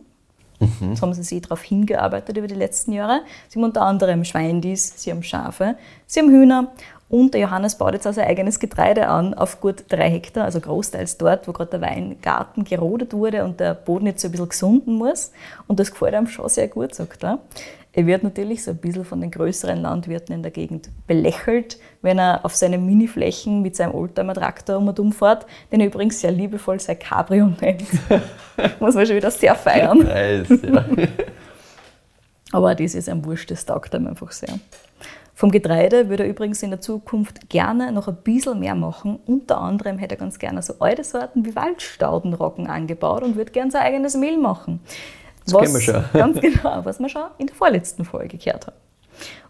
[0.59, 0.91] Mhm.
[0.91, 3.21] Das haben sie sich darauf hingearbeitet über die letzten Jahre.
[3.47, 6.71] Sie haben unter anderem Schweindis, sie haben Schafe, sie haben Hühner
[7.13, 10.59] und der Johannes baut jetzt auch sein eigenes Getreide an auf gut drei Hektar, also
[10.59, 14.49] großteils dort, wo gerade der Weingarten gerodet wurde und der Boden jetzt so ein bisschen
[14.49, 15.31] gesunden muss.
[15.67, 17.37] Und das gefällt einem schon sehr gut, sagt er.
[17.91, 22.17] Er wird natürlich so ein bisschen von den größeren Landwirten in der Gegend belächelt, wenn
[22.17, 26.31] er auf seine Miniflächen mit seinem Oldtimer-Traktor um und um fährt, den er übrigens sehr
[26.31, 27.83] liebevoll sein Cabrio nennt.
[28.79, 29.99] Muss man schon wieder sehr feiern.
[29.99, 30.83] Nice, ja.
[32.53, 34.57] Aber das ist ein Wurscht, das taugt ihm einfach sehr.
[35.35, 39.19] Vom Getreide würde er übrigens in der Zukunft gerne noch ein bisschen mehr machen.
[39.25, 43.71] Unter anderem hätte er ganz gerne so alte Sorten wie Waldstaudenroggen angebaut und würde gerne
[43.71, 44.79] sein eigenes Mehl machen.
[45.45, 46.03] Das was, wir schon.
[46.13, 48.77] Ganz genau, was wir schon in der vorletzten Folge gehört haben.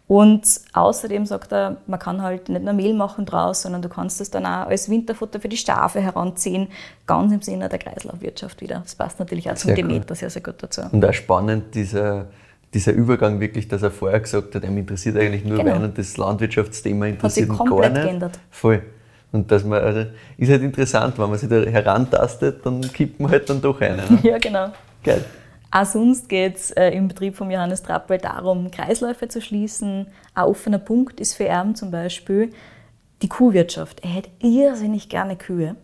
[0.08, 0.44] Und
[0.74, 4.30] außerdem sagt er, man kann halt nicht nur Mehl machen draus, sondern du kannst es
[4.30, 6.68] dann auch als Winterfutter für die Schafe heranziehen,
[7.08, 8.82] ganz im Sinne der Kreislaufwirtschaft wieder.
[8.84, 10.82] Das passt natürlich auch zum Demeter sehr, sehr gut dazu.
[10.92, 12.28] Und auch spannend, dieser
[12.74, 15.76] dieser Übergang wirklich, dass er vorher gesagt hat, er interessiert eigentlich nur genau.
[15.76, 18.04] Wein und das Landwirtschaftsthema interessiert ihn gar nicht.
[18.04, 18.40] Geändert.
[18.50, 18.82] Voll.
[19.32, 20.06] Und dass man, also,
[20.38, 23.98] ist halt interessant, wenn man sich da herantastet, dann kippt man halt dann doch eine.
[23.98, 24.20] Ne?
[24.24, 24.70] Ja, genau.
[25.04, 25.26] Geil.
[25.72, 30.06] Auch sonst geht es äh, im Betrieb von Johannes Trappel darum, Kreisläufe zu schließen.
[30.36, 32.52] Ein offener Punkt ist für ihn zum Beispiel
[33.24, 34.04] die Kuhwirtschaft.
[34.04, 35.76] Er hätte irrsinnig gerne Kühe.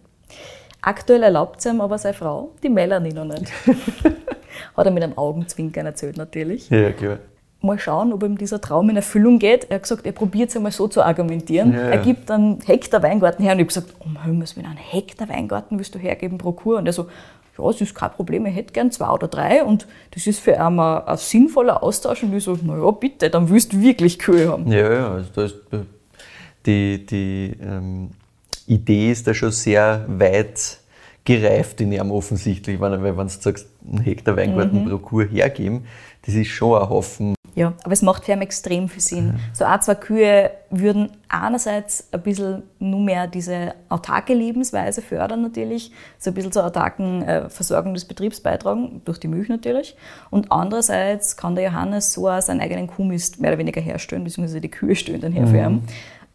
[0.82, 3.52] Aktuell erlaubt sie ihm aber seine Frau, die Melanie, noch nicht.
[4.76, 6.70] Hat er mit einem Augenzwinkern erzählt natürlich.
[6.70, 7.20] Ja, klar.
[7.62, 9.66] Mal schauen, ob ihm dieser Traum in Erfüllung geht.
[9.70, 11.74] Er hat gesagt, er probiert es einmal so zu argumentieren.
[11.74, 11.90] Ja, ja.
[11.90, 15.28] Er gibt einen Hektar Weingarten her und ich habe gesagt, um Himmels Willen, einen Hektar
[15.28, 16.78] Weingarten willst du hergeben pro Kur?
[16.78, 17.08] Und er so,
[17.58, 20.52] ja, es ist kein Problem, ich hätte gern zwei oder drei und das ist für
[20.52, 22.24] ihn ein, ein sinnvoller Austausch.
[22.24, 24.72] Und ich so, naja, bitte, dann willst du wirklich Kühe haben.
[24.72, 25.56] Ja, ja, also da ist
[26.66, 28.12] die, die ähm,
[28.68, 30.79] Idee ist da schon sehr weit
[31.30, 34.90] gereift in ihm offensichtlich, weil, wenn du sagst, einen Hektar Weingarten mhm.
[34.90, 35.86] pro Kur hergeben,
[36.26, 37.36] das ist schon ein Haufen.
[37.54, 39.28] Ja, aber es macht für ihn extrem viel Sinn.
[39.28, 39.40] Mhm.
[39.54, 45.92] So ein, zwei Kühe würden einerseits ein bisschen nur mehr diese autarke Lebensweise fördern natürlich,
[46.18, 49.96] so ein bisschen zur autarken äh, Versorgung des Betriebs beitragen, durch die Milch natürlich.
[50.32, 54.62] Und andererseits kann der Johannes so auch seinen eigenen Kuhmist mehr oder weniger herstellen, beziehungsweise
[54.62, 55.48] die Kühe stellen dann her mhm.
[55.48, 55.84] für ihn.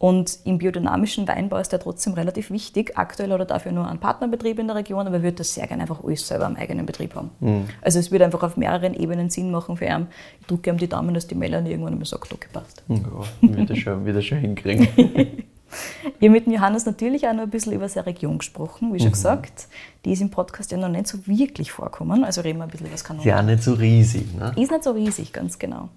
[0.04, 2.98] Und im biodynamischen Weinbau ist der trotzdem relativ wichtig.
[2.98, 6.04] Aktuell oder dafür nur ein Partnerbetrieb in der Region, aber würde das sehr gerne einfach
[6.04, 7.30] alles selber am eigenen Betrieb haben.
[7.40, 7.64] Mhm.
[7.80, 10.08] Also es würde einfach auf mehreren Ebenen Sinn machen für ihn.
[10.42, 12.82] Ich drücke ihm die Daumen, dass die Melanie irgendwann einmal sagt, okay, passt.
[12.86, 12.98] Ja,
[13.40, 14.88] wird er schon, wird er schon hinkriegen.
[16.18, 19.08] Wir haben mit Johannes natürlich auch noch ein bisschen über seine Region gesprochen, wie schon
[19.08, 19.12] mhm.
[19.12, 19.68] gesagt.
[20.04, 22.24] Die ist im Podcast ja noch nicht so wirklich vorkommen.
[22.24, 23.28] Also reden wir ein bisschen über das Kanuntum.
[23.28, 24.52] Ja, nicht so riesig, ne?
[24.56, 25.88] Ist nicht so riesig, ganz genau.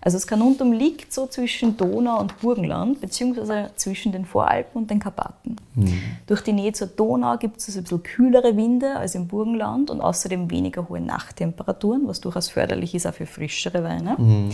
[0.00, 5.00] Also das Kanuntum liegt so zwischen Donau und Burgenland, beziehungsweise zwischen den Voralpen und den
[5.00, 5.56] Karpaten.
[5.74, 6.00] Mhm.
[6.26, 9.90] Durch die Nähe zur Donau gibt es also ein bisschen kühlere Winde als im Burgenland
[9.90, 14.14] und außerdem weniger hohe Nachttemperaturen, was durchaus förderlich ist auch für frischere Weine.
[14.16, 14.50] Mhm.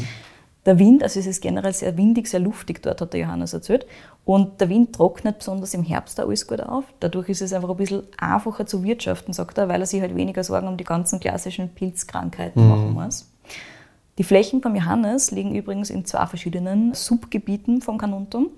[0.64, 3.84] Der Wind, also es ist generell sehr windig, sehr luftig dort, hat der Johannes erzählt.
[4.24, 6.84] Und der Wind trocknet besonders im Herbst da alles gut auf.
[7.00, 10.14] Dadurch ist es einfach ein bisschen einfacher zu wirtschaften, sagt er, weil er sich halt
[10.14, 12.68] weniger Sorgen um die ganzen klassischen Pilzkrankheiten mhm.
[12.68, 13.28] machen muss.
[14.18, 18.50] Die Flächen vom Johannes liegen übrigens in zwei verschiedenen Subgebieten vom Kanuntum.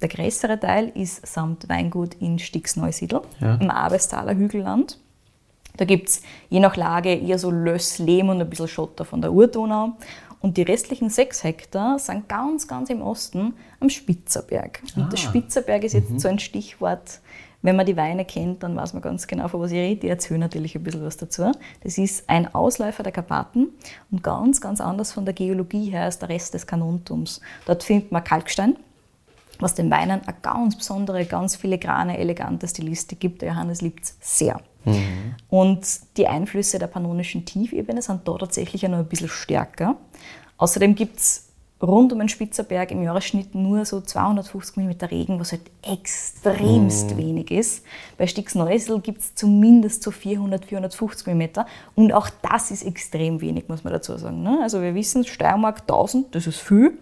[0.00, 3.56] Der größere Teil ist samt Weingut in Stix-Neusiedl ja.
[3.56, 4.98] im Abestaler Hügelland.
[5.76, 9.20] Da gibt es je nach Lage eher so Löss, Lehm und ein bisschen Schotter von
[9.20, 9.92] der Urdonau.
[10.40, 14.82] Und die restlichen sechs Hektar sind ganz, ganz im Osten am Spitzerberg.
[14.96, 15.08] Und ah.
[15.08, 16.18] der Spitzerberg ist jetzt mhm.
[16.18, 17.20] so ein Stichwort.
[17.62, 20.06] Wenn man die Weine kennt, dann weiß man ganz genau, von was ich rede.
[20.06, 21.52] Ich erzähle natürlich ein bisschen was dazu.
[21.82, 23.68] Das ist ein Ausläufer der Karpaten
[24.10, 27.42] und ganz, ganz anders von der Geologie her als der Rest des Kanuntums.
[27.66, 28.76] Dort findet man Kalkstein,
[29.58, 33.42] was den Weinen eine ganz besondere, ganz filigrane, elegante Stilistik gibt.
[33.42, 34.58] Der Johannes liebt es sehr.
[34.84, 35.34] Mhm.
[35.48, 39.96] Und die Einflüsse der pannonischen Tiefebene sind da tatsächlich noch ein bisschen stärker.
[40.58, 41.50] Außerdem gibt es
[41.82, 47.16] rund um den Spitzerberg im Jahresschnitt nur so 250 mm Regen, was halt extremst mm.
[47.16, 47.84] wenig ist.
[48.18, 51.42] Bei Stix-Neusel gibt es zumindest so 400, 450 mm
[51.94, 54.42] und auch das ist extrem wenig, muss man dazu sagen.
[54.42, 54.60] Ne?
[54.62, 56.98] Also wir wissen, Steiermark 1000, das ist viel.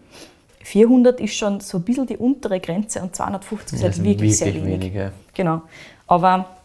[0.61, 4.39] 400 ist schon so ein bisschen die untere Grenze und 250 ist halt wirklich, wirklich
[4.39, 4.81] sehr wenig.
[4.81, 5.13] wenig ja.
[5.35, 5.63] Genau.
[6.07, 6.58] Aber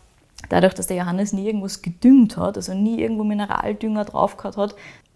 [0.53, 4.75] dadurch, dass der Johannes nie irgendwas gedüngt hat, also nie irgendwo Mineraldünger drauf gehabt hat,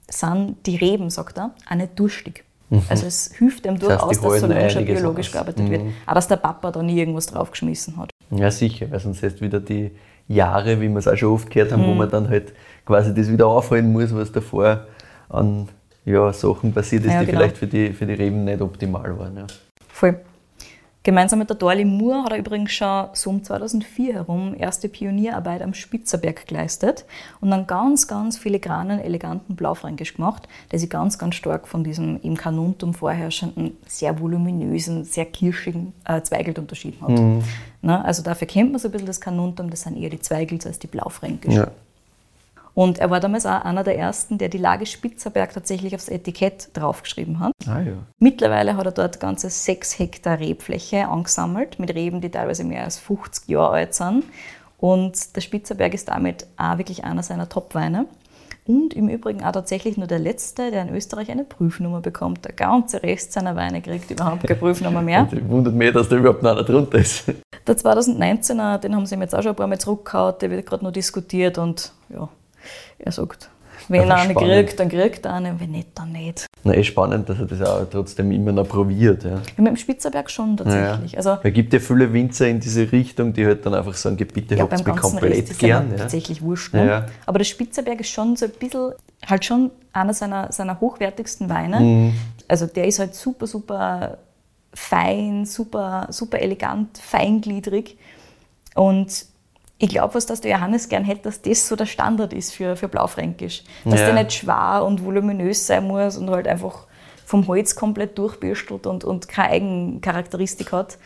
[0.10, 2.44] sind die Reben, sagt er, auch nicht durstig.
[2.70, 2.82] Mhm.
[2.90, 5.72] Also es hilft ihm durchaus, das heißt, dass so lange schon biologisch gearbeitet mhm.
[5.72, 5.82] wird.
[6.06, 8.10] Aber dass der Papa da nie irgendwas draufgeschmissen hat.
[8.32, 9.92] Ja, sicher, weil sonst hast du wieder die
[10.28, 11.88] Jahre, wie wir es auch schon oft gehört haben, mhm.
[11.88, 12.54] wo man dann halt
[12.86, 14.88] quasi das wieder aufholen muss, was davor
[15.30, 15.70] an
[16.04, 17.40] ja, Sachen passiert ist, ja, die genau.
[17.40, 19.38] vielleicht für die, für die Reben nicht optimal waren.
[19.38, 19.48] Ja.
[19.88, 20.20] Voll.
[21.08, 25.62] Gemeinsam mit der Dorli Moore hat er übrigens schon so um 2004 herum erste Pionierarbeit
[25.62, 27.06] am Spitzerberg geleistet
[27.40, 32.20] und einen ganz, ganz filigranen, eleganten Blaufränkisch gemacht, der sich ganz, ganz stark von diesem
[32.24, 37.18] im Kanuntum vorherrschenden, sehr voluminösen, sehr kirschigen äh, Zweigelt unterschieden hat.
[37.18, 37.42] Mhm.
[37.82, 40.66] Na, also dafür kennt man so ein bisschen das Kanuntum, das sind eher die Zweigelt
[40.66, 41.54] als die Blaufränkisch.
[41.54, 41.72] Ja.
[42.78, 46.70] Und er war damals auch einer der ersten, der die Lage Spitzerberg tatsächlich aufs Etikett
[46.74, 47.52] draufgeschrieben hat.
[47.66, 47.94] Ah, ja.
[48.20, 53.00] Mittlerweile hat er dort ganze sechs Hektar Rebfläche angesammelt, mit Reben, die teilweise mehr als
[53.00, 54.26] 50 Jahre alt sind.
[54.78, 58.06] Und der Spitzerberg ist damit auch wirklich einer seiner Top-Weine.
[58.68, 62.46] Und im Übrigen auch tatsächlich nur der letzte, der in Österreich eine Prüfnummer bekommt.
[62.46, 65.28] Der ganze Rest seiner Weine kriegt überhaupt keine Prüfnummer mehr.
[65.32, 67.24] Und wundert mich, dass da überhaupt noch einer drunter ist.
[67.66, 70.86] Der 2019er, den haben sie jetzt auch schon ein paar Mal zurückgehauen, der wird gerade
[70.86, 72.30] noch diskutiert und ja,
[73.00, 73.50] er sagt,
[73.90, 76.46] wenn er eine kriegt, dann kriegt er eine, wenn nicht, dann nicht.
[76.64, 79.24] Na, eh spannend, dass er das auch trotzdem immer noch probiert.
[79.24, 79.30] Ja.
[79.32, 81.14] ja mit dem Spitzerberg schon tatsächlich.
[81.14, 81.18] Ja.
[81.18, 84.56] Also, es gibt ja viele Winzer in diese Richtung, die halt dann einfach sagen, bitte
[84.56, 85.92] ja, habt mir komplett Rest gern.
[85.92, 85.98] Ja.
[85.98, 86.74] tatsächlich wurscht.
[86.74, 86.88] Ne?
[86.88, 87.06] Ja.
[87.26, 88.92] Aber der Spitzerberg ist schon so ein bisschen,
[89.26, 91.80] halt schon einer seiner, seiner hochwertigsten Weine.
[91.80, 92.14] Mhm.
[92.48, 94.18] Also der ist halt super, super
[94.74, 97.98] fein, super, super elegant, feingliedrig.
[98.76, 99.26] Und
[99.80, 102.76] ich glaube, was dass der Johannes gern hätte, dass das so der Standard ist für,
[102.76, 103.64] für Blaufränkisch.
[103.86, 104.08] Dass ja.
[104.08, 106.88] der nicht schwer und voluminös sein muss und halt einfach
[107.26, 110.98] vom Holz komplett durchbürstelt und, und keine Eigencharakteristik hat.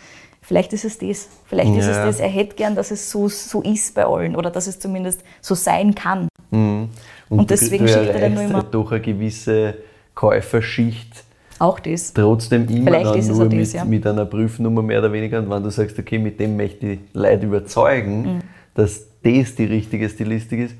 [0.41, 1.27] Vielleicht ist es das.
[1.45, 1.79] Vielleicht ja.
[1.79, 2.19] ist es das.
[2.19, 5.53] Er hätte gern, dass es so, so ist bei allen oder dass es zumindest so
[5.53, 6.29] sein kann.
[6.51, 6.89] Mhm.
[7.29, 8.63] Und, und, deswegen schickt er dann nur immer.
[8.63, 9.75] Durch eine gewisse
[10.15, 11.12] Käuferschicht.
[11.60, 12.13] Auch das.
[12.13, 13.86] Trotzdem immer Vielleicht dann nur das, mit, ja.
[13.86, 15.39] mit einer Prüfnummer mehr oder weniger.
[15.39, 18.41] Und wenn du sagst, okay, mit dem möchte ich Leute überzeugen, mhm
[18.73, 20.75] dass das die richtige Stilistik ist,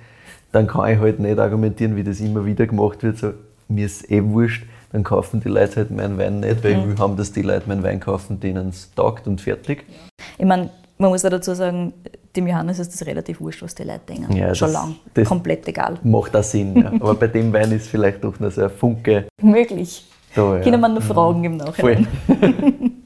[0.51, 3.34] dann kann ich halt nicht argumentieren, wie das immer wieder gemacht wird, so,
[3.67, 6.89] mir ist eh wurscht, dann kaufen die Leute halt meinen Wein nicht, weil mhm.
[6.89, 9.86] wir haben, dass die Leute meinen Wein kaufen, denen es taugt und fertig.
[10.38, 11.93] Ich meine, man muss ja dazu sagen,
[12.36, 14.36] dem Johannes ist das relativ wurscht, was die Leute denken.
[14.36, 14.95] Ja, Schon lange.
[15.25, 15.97] Komplett egal.
[16.04, 16.75] Macht auch Sinn.
[16.82, 16.91] Ja.
[16.93, 19.27] Aber bei dem Wein ist vielleicht doch noch so ein Funke.
[19.41, 20.06] Möglich.
[20.36, 20.63] Da, ja.
[20.63, 22.08] Können wir nur Fragen im Nachhinein.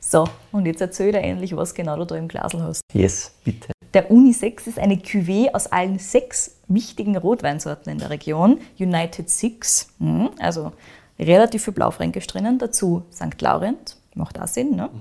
[0.00, 2.82] so, und jetzt erzähl dir endlich, was genau du da im Glasl hast.
[2.92, 3.71] Yes, bitte.
[3.94, 9.28] Der Uni 6 ist eine Cuvée aus allen sechs wichtigen Rotweinsorten in der Region, United
[9.28, 10.72] Six, hm, also
[11.18, 13.40] relativ viel Blaufränkisch drinnen, dazu St.
[13.40, 14.88] Laurent, macht auch Sinn, ne?
[14.92, 15.00] Mhm.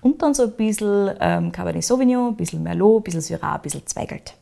[0.00, 3.62] Und dann so ein bisschen ähm, Cabernet Sauvignon, ein bisschen Merlot, ein bisschen Syrah, ein
[3.62, 4.34] bisschen Zweigelt.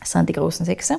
[0.00, 0.98] Das sind die großen Sechse.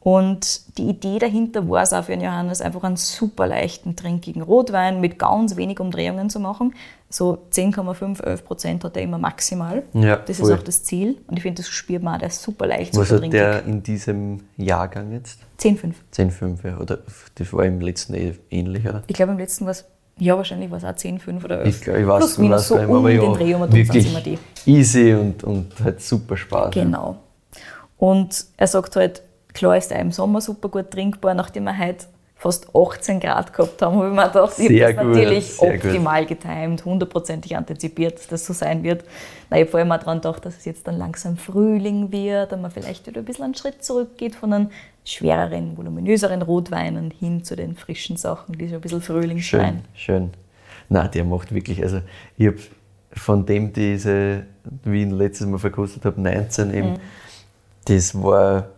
[0.00, 4.42] Und die Idee dahinter war es auch für den Johannes, einfach einen super leichten, trinkigen
[4.42, 6.74] Rotwein mit ganz wenig Umdrehungen zu machen.
[7.10, 9.82] So 10,5, 11 Prozent hat er immer maximal.
[9.94, 10.50] Ja, das voll.
[10.50, 11.16] ist auch das Ziel.
[11.26, 13.82] Und ich finde, das spürt man auch, der ist super leicht, Was hat der in
[13.82, 15.40] diesem Jahrgang jetzt?
[15.58, 15.94] 10,5.
[16.14, 16.78] 10,5, ja.
[16.78, 16.98] Oder
[17.34, 19.02] das war im letzten eh ähnlich, oder?
[19.06, 19.86] Ich glaube, im letzten war es
[20.20, 21.80] ja, wahrscheinlich war es auch 10,5 oder 11.
[21.80, 24.36] Ich, ich weiß, Plus, minus so um aber ja, den Dreh um wirklich immer die.
[24.66, 26.74] easy und, und hat super Spaß.
[26.74, 27.18] Genau.
[27.98, 29.22] Und er sagt halt,
[29.58, 32.06] Klar ist er im Sommer super gut trinkbar, nachdem wir heute
[32.38, 36.28] fast 18 Grad gehabt haben, habe ich mir gedacht, ich habe das natürlich optimal gut.
[36.40, 39.04] getimt, hundertprozentig antizipiert, dass das so sein wird.
[39.50, 42.52] Na, ich habe vor allem auch daran gedacht, dass es jetzt dann langsam Frühling wird
[42.52, 44.70] und man vielleicht wieder ein bisschen einen Schritt zurückgeht von den
[45.04, 49.82] schwereren, voluminöseren Rotweinen hin zu den frischen Sachen, die so ein bisschen Frühling schön, schön.
[49.94, 50.30] Schön.
[50.88, 52.02] Na, der macht wirklich, also
[52.36, 52.58] ich habe
[53.12, 54.44] von dem diese,
[54.84, 56.96] wie ich letztes Mal verkostet habe, 19 eben, mhm.
[57.86, 58.68] das war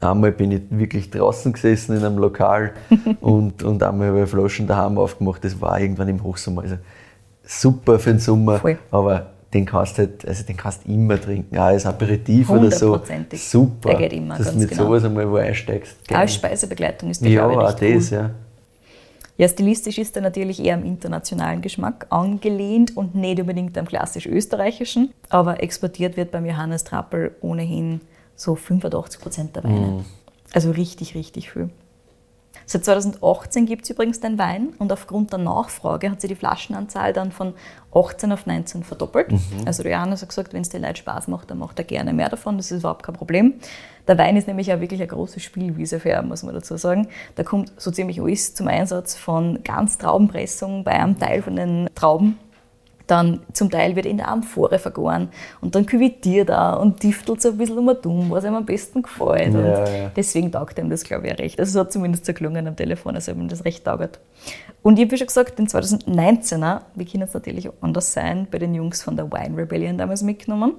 [0.00, 2.72] Einmal bin ich wirklich draußen gesessen in einem Lokal
[3.20, 5.44] und, und einmal habe ich Flaschen daheim aufgemacht.
[5.44, 6.62] Das war irgendwann im Hochsommer.
[6.62, 6.76] Also
[7.42, 8.78] super für den Sommer, Voll.
[8.90, 13.00] aber den kannst du halt, also den kannst immer trinken, auch als Aperitif oder so.
[13.34, 13.90] Super.
[13.90, 14.84] Der geht immer, dass du mit genau.
[14.84, 15.96] sowas einmal wo einsteigst.
[16.12, 18.30] Als Speisebegleitung ist der, Ja, auch das, ja.
[19.36, 24.26] Ja, stilistisch ist er natürlich eher am internationalen Geschmack angelehnt und nicht unbedingt am klassisch
[24.26, 25.14] österreichischen.
[25.30, 28.02] Aber exportiert wird beim Johannes Trappel ohnehin
[28.40, 29.86] so 85 Prozent der Weine.
[29.86, 30.04] Mm.
[30.52, 31.68] Also richtig, richtig viel.
[32.64, 37.12] Seit 2018 gibt es übrigens den Wein und aufgrund der Nachfrage hat sich die Flaschenanzahl
[37.12, 37.52] dann von
[37.92, 39.32] 18 auf 19 verdoppelt.
[39.32, 39.40] Mhm.
[39.66, 42.28] Also Johannes hat gesagt, wenn es den Leuten Spaß macht, dann macht er gerne mehr
[42.28, 42.56] davon.
[42.56, 43.54] Das ist überhaupt kein Problem.
[44.08, 47.08] Der Wein ist nämlich auch wirklich eine große Spielwiese für ihn, muss man dazu sagen.
[47.34, 51.90] Da kommt so ziemlich alles zum Einsatz von ganz Traubenpressung bei einem Teil von den
[51.94, 52.38] Trauben
[53.10, 55.28] dann zum Teil wird in der Amphore vergoren
[55.60, 59.02] und dann küvitiert er und diftelt so ein bisschen um dumm, was ihm am besten
[59.02, 59.54] gefällt.
[59.54, 60.10] Ja, ja.
[60.14, 61.58] Deswegen taugt ihm das, glaube ich, recht.
[61.58, 64.20] Also es hat zumindest so gelungen am Telefon, also ihm das recht taugt.
[64.82, 68.58] Und ich habe schon gesagt, den 2019er, wir können es natürlich auch anders sein, bei
[68.58, 70.74] den Jungs von der Wine Rebellion damals mitgenommen.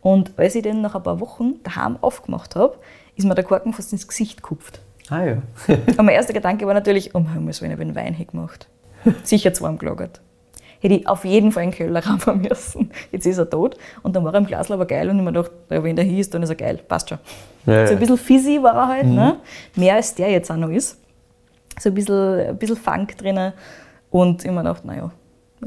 [0.00, 2.76] Und als ich den nach ein paar Wochen daheim aufgemacht habe,
[3.16, 4.80] ist mir der Korken fast ins Gesicht gekupft.
[5.10, 5.42] Ah ja.
[5.66, 8.68] und mein erster Gedanke war natürlich, oh Himmels Willen, ich habe den Wein gemacht.
[9.22, 10.20] Sicher zu warm gelagert
[10.80, 12.90] hätte ich auf jeden Fall einen Keller rammen müssen.
[13.12, 15.32] Jetzt ist er tot und dann war er im Glas aber geil und ich mir
[15.32, 17.18] gedacht, ja, wenn der hier ist, dann ist er geil, passt schon.
[17.66, 19.14] Ja, so ein bisschen fizzy war er halt, mhm.
[19.14, 19.36] ne?
[19.76, 20.98] mehr als der jetzt auch noch ist.
[21.78, 23.52] So ein bisschen, ein bisschen Funk drin
[24.10, 25.10] und ich mir gedacht, naja,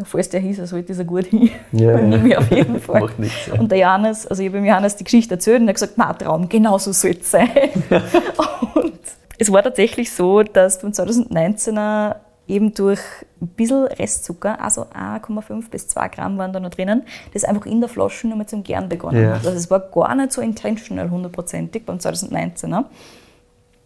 [0.04, 1.50] falls der hieß, sollte er gut hin.
[1.72, 2.38] Ja, ja.
[2.40, 3.02] auf jeden Fall.
[3.02, 3.60] Macht nichts, ja.
[3.60, 5.94] Und der Johannes, also ich habe dem Johannes die Geschichte erzählt und er hat gesagt,
[5.98, 7.50] na Traum, genau so soll es sein.
[8.76, 9.00] und
[9.38, 12.16] es war tatsächlich so, dass beim 2019er
[12.48, 13.00] eben durch
[13.42, 17.80] ein bisschen Restzucker, also 1,5 bis 2 Gramm waren da noch drinnen, das einfach in
[17.80, 19.36] der Flasche nur mal zum Gern begonnen ja.
[19.36, 19.46] hat.
[19.46, 22.86] Also es war gar nicht so intentional hundertprozentig beim 2019er.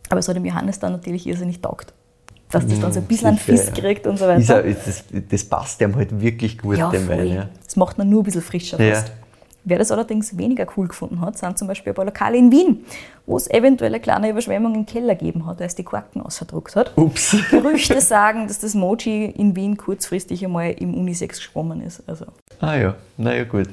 [0.10, 1.94] Aber es hat dem Johannes dann natürlich irrsinnig taugt.
[2.52, 4.64] Dass das dann so ein bisschen einen Fiss kriegt und so weiter.
[4.64, 7.28] das, das, passt dem halt wirklich gut, ja, dem Wein.
[7.28, 7.50] Ja.
[7.64, 9.12] Das macht man nur ein bisschen frischer fast.
[9.68, 12.86] Wer das allerdings weniger cool gefunden hat, sind zum Beispiel ein paar Lokale in Wien,
[13.26, 16.96] wo es eventuell eine kleine Überschwemmung im Keller gegeben hat, als die Korken ausgedruckt hat.
[16.96, 17.36] Ups.
[17.50, 22.04] Gerüchte sagen, dass das Mochi in Wien kurzfristig einmal im Unisex geschwommen ist.
[22.08, 22.26] Also.
[22.60, 23.70] Ah ja, naja gut.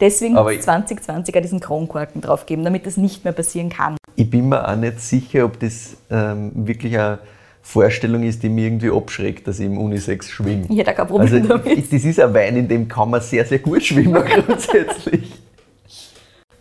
[0.00, 3.96] Deswegen hat 2020 diesen Kronkorken draufgegeben, damit das nicht mehr passieren kann.
[4.14, 7.18] Ich bin mir auch nicht sicher, ob das ähm, wirklich ein
[7.66, 10.66] Vorstellung ist, die mir irgendwie abschreckt, dass ich im Unisex schwimme.
[10.68, 11.92] Ich hätte kein Problem also, damit.
[11.92, 15.32] Das ist ein Wein, in dem kann man sehr, sehr gut schwimmen grundsätzlich.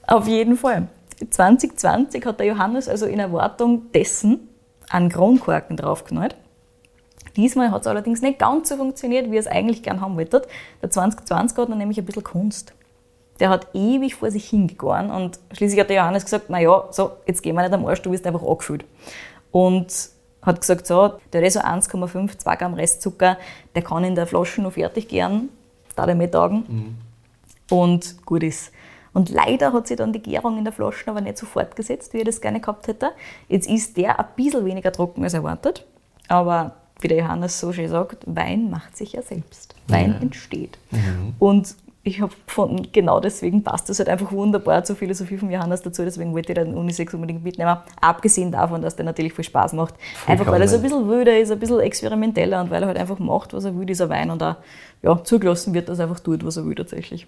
[0.08, 0.88] Auf jeden Fall.
[1.30, 4.50] 2020 hat der Johannes also in Erwartung dessen
[4.90, 6.36] einen Kronkorken draufgenäht.
[7.36, 10.42] Diesmal hat es allerdings nicht ganz so funktioniert, wie er es eigentlich gern haben wollte.
[10.82, 12.74] Der 2020 hat nämlich ein bisschen Kunst.
[13.40, 17.44] Der hat ewig vor sich hingegangen und schließlich hat der Johannes gesagt, naja, so, jetzt
[17.44, 18.86] gehen wir nicht am Arsch, du wirst einfach angefüllt.
[19.52, 20.15] Und
[20.46, 23.38] hat gesagt, so, der hat eh so 1,5, 2 Gramm Restzucker,
[23.74, 25.50] der kann in der Flasche noch fertig gern,
[25.96, 26.66] da der mit tagen.
[26.68, 27.76] Mhm.
[27.76, 28.72] Und gut ist.
[29.14, 32.20] Und leider hat sich dann die Gärung in der Flasche aber nicht so fortgesetzt, wie
[32.20, 33.12] er das gerne gehabt hätte.
[33.48, 35.86] Jetzt ist der ein bisschen weniger trocken als erwartet.
[36.28, 39.74] Aber wie der Johannes so schön sagt, Wein macht sich ja selbst.
[39.88, 40.22] Wein ja.
[40.22, 40.78] entsteht.
[40.92, 41.34] Mhm.
[41.40, 41.76] Und
[42.08, 46.04] ich habe gefunden, genau deswegen passt das halt einfach wunderbar zur Philosophie von Johannes dazu.
[46.04, 47.78] Deswegen wollte ich den Unisex unbedingt mitnehmen.
[48.00, 49.96] Abgesehen davon, dass der natürlich viel Spaß macht.
[50.28, 53.00] Einfach weil er so ein bisschen wilder ist, ein bisschen experimenteller und weil er halt
[53.00, 54.58] einfach macht, was er will, dieser Wein und auch
[55.02, 57.26] ja, zugelassen wird, dass er einfach tut, was er will tatsächlich.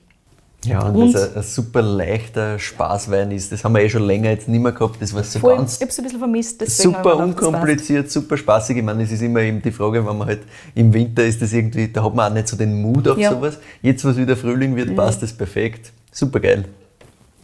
[0.66, 4.04] Ja, und, und dass ein, ein, super leichter Spaßwein ist, das haben wir eh schon
[4.04, 5.02] länger jetzt nicht mehr gehabt.
[5.02, 5.76] Das war so voll, ganz.
[5.76, 6.70] Ich habe es ein bisschen vermisst.
[6.70, 8.78] Super unkompliziert, super spaßig.
[8.78, 10.42] Ich meine, es ist immer eben die Frage, wenn man halt
[10.74, 13.32] im Winter ist, das irgendwie, da hat man auch nicht so den Mut auf ja.
[13.32, 13.60] sowas.
[13.82, 15.92] Jetzt, was wieder Frühling wird, passt das perfekt.
[16.12, 16.66] Super geil.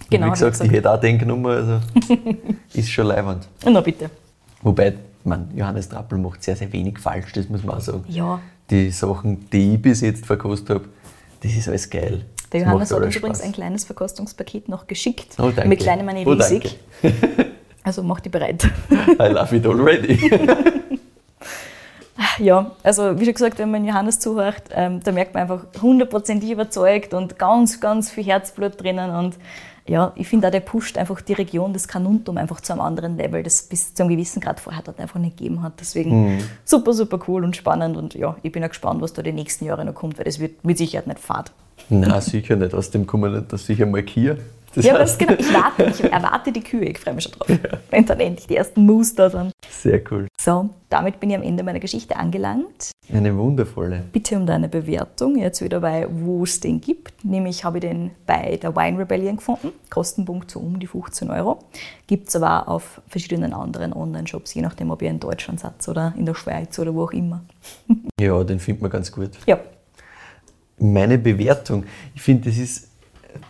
[0.10, 0.26] Genau.
[0.26, 1.80] Und wie gesagt, ich hätte auch den genommen, also
[2.73, 3.47] ist schon leibend.
[3.63, 4.10] Na bitte.
[4.62, 8.04] Wobei, man, Johannes Trappel macht sehr, sehr wenig falsch, das muss man auch sagen.
[8.08, 8.39] Ja.
[8.69, 10.86] Die Sachen, die ich bis jetzt verkostet habe,
[11.41, 12.26] das ist alles geil.
[12.53, 15.35] Der Johannes hat uns übrigens ein kleines Verkostungspaket noch geschickt.
[15.39, 15.67] Oh, danke.
[15.67, 16.77] Mit kleinem eine oh, riesig.
[17.83, 18.69] also mach die bereit.
[18.91, 20.29] I love it already.
[22.37, 26.51] ja, also wie schon gesagt, wenn man Johannes zuhört, ähm, da merkt man einfach hundertprozentig
[26.51, 29.09] überzeugt und ganz, ganz viel Herzblut drinnen.
[29.09, 29.37] Und
[29.87, 33.17] ja, ich finde auch, der pusht einfach die Region des Kanuntum einfach zu einem anderen
[33.17, 35.73] Level, das bis zu einem gewissen Grad vorher dort einfach nicht gegeben hat.
[35.79, 36.43] Deswegen mhm.
[36.65, 37.97] super, super cool und spannend.
[37.97, 40.37] Und ja, ich bin auch gespannt, was da die nächsten Jahre noch kommt, weil das
[40.37, 41.51] wird mit Sicherheit nicht fad.
[41.89, 42.74] Nein, sicher nicht.
[42.74, 44.38] Aus dem kommen nicht, dass sicher mal Kier.
[44.76, 45.34] Das ja, heißt, genau.
[45.38, 47.50] Ich warte, ich erwarte die Kühe, ich freue mich schon drauf.
[47.50, 47.78] Ja.
[47.91, 49.52] Wenn dann endlich die ersten Moose da sind.
[49.69, 50.27] Sehr cool.
[50.42, 52.92] So, damit bin ich am Ende meiner Geschichte angelangt.
[53.12, 54.04] Eine wundervolle.
[54.12, 55.38] Bitte um deine Bewertung.
[55.38, 57.23] Jetzt wieder bei, wo es den gibt.
[57.23, 59.69] Nämlich habe ich den bei der Wine Rebellion gefunden.
[59.90, 61.60] Kostenpunkt so um die 15 Euro.
[62.08, 65.88] Gibt es aber auch auf verschiedenen anderen Online-Shops, je nachdem, ob ihr in Deutschland seid
[65.88, 67.42] oder in der Schweiz oder wo auch immer.
[68.19, 69.31] ja, den findet man ganz gut.
[69.46, 69.60] Ja,
[70.78, 71.86] meine Bewertung.
[72.15, 72.88] Ich finde, das ist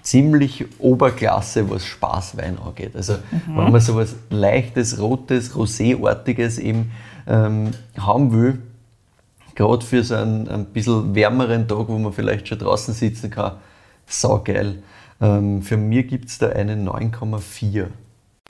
[0.02, 2.96] ziemlich Oberklasse, was Spaßwein angeht.
[2.96, 3.58] Also mhm.
[3.58, 6.92] wenn man so was leichtes, rotes, roséartiges eben
[7.28, 8.60] ähm, haben will,
[9.56, 13.54] gerade für so einen ein bisschen wärmeren Tag, wo man vielleicht schon draußen sitzen kann,
[14.06, 14.84] saugeil.
[15.22, 17.88] Ähm, für mich gibt es da eine 9,4.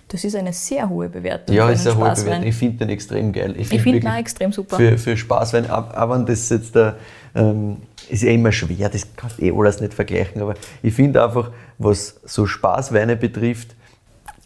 [0.07, 1.55] Das ist eine sehr hohe Bewertung.
[1.55, 2.43] Ja, ist eine hohe Bewertung.
[2.43, 3.55] Ich finde den extrem geil.
[3.57, 4.77] Ich finde find ihn auch extrem super.
[4.77, 6.95] Für, für Spaßwein, aber das jetzt da,
[7.35, 7.77] ähm,
[8.09, 11.51] ist ja immer schwer, das kannst du eh alles nicht vergleichen, aber ich finde einfach,
[11.77, 13.75] was so Spaßweine betrifft,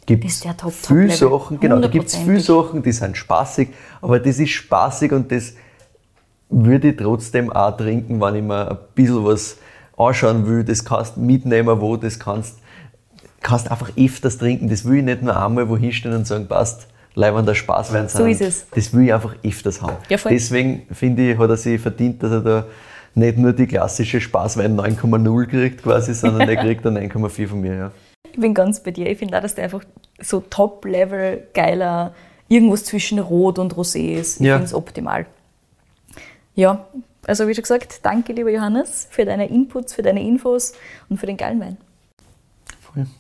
[0.06, 0.46] gibt es
[0.88, 3.70] viele Sachen, genau, da gibt es viele Sachen, die sind spaßig,
[4.02, 5.54] aber das ist spaßig und das
[6.50, 9.58] würde ich trotzdem auch trinken, wenn ich mir ein bisschen was
[9.98, 12.58] anschauen will, das kannst du mitnehmen, wo, das kannst
[13.42, 14.70] kannst einfach öfters trinken.
[14.70, 18.22] Das will ich nicht nur einmal wo hinstellen und sagen, passt, leibender Spaßwein sein.
[18.22, 18.66] So ist es.
[18.72, 19.98] Das will ich einfach öfters haben.
[20.10, 22.66] Ja, Deswegen finde ich, hat er sich verdient, dass er da
[23.18, 27.76] nicht nur die klassische Spaßwein 9,0 kriegt quasi, sondern der kriegt dann 9,4 von mir.
[27.76, 27.92] Ja.
[28.32, 29.10] Ich bin ganz bei dir.
[29.10, 29.84] Ich finde auch, dass der einfach
[30.22, 32.14] so top-level geiler,
[32.48, 34.40] irgendwas zwischen Rot und Rosé ist.
[34.40, 34.54] Ich ja.
[34.56, 35.26] finde es optimal.
[36.56, 36.86] Ja,
[37.26, 40.74] also wie schon gesagt, danke lieber Johannes für deine Inputs, für deine Infos
[41.10, 41.78] und für den geilen Wein.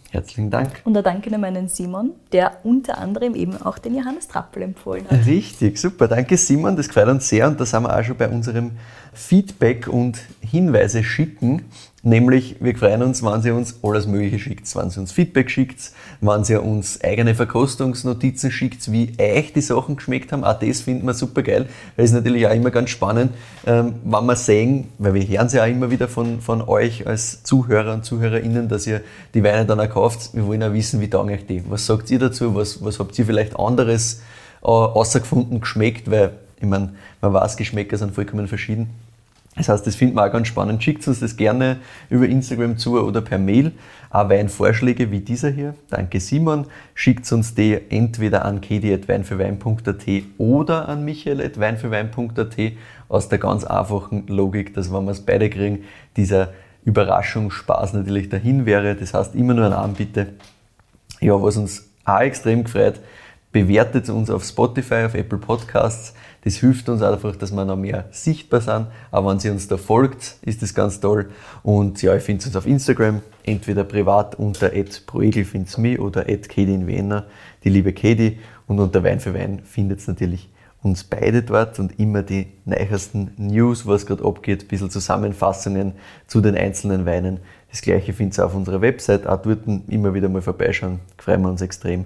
[0.09, 0.81] Herzlichen Dank.
[0.85, 5.05] Und da danke an meinen Simon, der unter anderem eben auch den Johannes Trappel empfohlen
[5.09, 5.25] hat.
[5.25, 6.07] Richtig, super.
[6.07, 8.71] Danke Simon, das gefällt uns sehr und da sind wir auch schon bei unserem
[9.18, 11.63] Feedback und Hinweise schicken.
[12.03, 14.74] Nämlich, wir freuen uns, wenn Sie uns alles Mögliche schickt.
[14.76, 15.91] Wenn Sie uns Feedback schickt,
[16.22, 20.43] wenn Sie uns eigene Verkostungsnotizen schickt, wie euch die Sachen geschmeckt haben.
[20.43, 21.68] Auch das finden wir super geil.
[21.95, 23.34] Weil es natürlich auch immer ganz spannend,
[23.65, 27.43] ähm, wenn wir sehen, weil wir hören sie auch immer wieder von, von euch als
[27.43, 29.01] Zuhörer und ZuhörerInnen, dass ihr
[29.34, 30.34] die Weine dann auch kauft.
[30.34, 31.63] Wir wollen auch wissen, wie taugen euch die.
[31.68, 32.53] Was sagt ihr dazu?
[32.55, 34.22] Was, was habt ihr vielleicht anderes
[34.61, 36.09] äh, außergefunden geschmeckt?
[36.09, 38.91] Weil, ich meine, man weiß, Geschmäcker sind vollkommen verschieden.
[39.58, 40.84] Das heißt, das finden wir auch ganz spannend.
[40.84, 41.78] Schickt uns das gerne
[42.10, 43.72] über Instagram zu oder per Mail.
[44.10, 45.74] Auch Weinvorschläge wie dieser hier.
[45.89, 46.68] Danke Simon.
[46.93, 50.05] Schickt uns die entweder an kedi.weinfürwein.at
[50.38, 52.58] oder an michael.weinfürwein.at
[53.10, 55.84] aus der ganz einfachen Logik, dass wenn wir es beide kriegen,
[56.16, 56.53] dieser
[56.86, 58.95] Überraschungsspaß natürlich dahin wäre.
[58.95, 60.28] Das heißt, immer nur ein Arm bitte.
[61.20, 63.01] Ja, was uns auch extrem gefreut,
[63.51, 66.13] bewertet uns auf Spotify, auf Apple Podcasts.
[66.43, 68.87] Das hilft uns einfach, dass wir noch mehr sichtbar sind.
[69.11, 71.29] Aber wenn Sie uns da folgt, ist das ganz toll.
[71.63, 74.71] Und ja, ich finde uns auf Instagram, entweder privat unter
[75.05, 77.25] proegel findet mich oder Vienna,
[77.63, 78.39] die liebe Katie.
[78.67, 80.49] Und unter Wein für Wein findet es natürlich
[80.83, 85.93] uns beide dort und immer die neuesten News, was gerade abgeht, ein bisschen Zusammenfassungen
[86.27, 87.39] zu den einzelnen Weinen.
[87.69, 90.99] Das gleiche findet ihr auf unserer Website, auch dort immer wieder mal vorbeischauen.
[91.17, 92.05] Freuen wir uns extrem.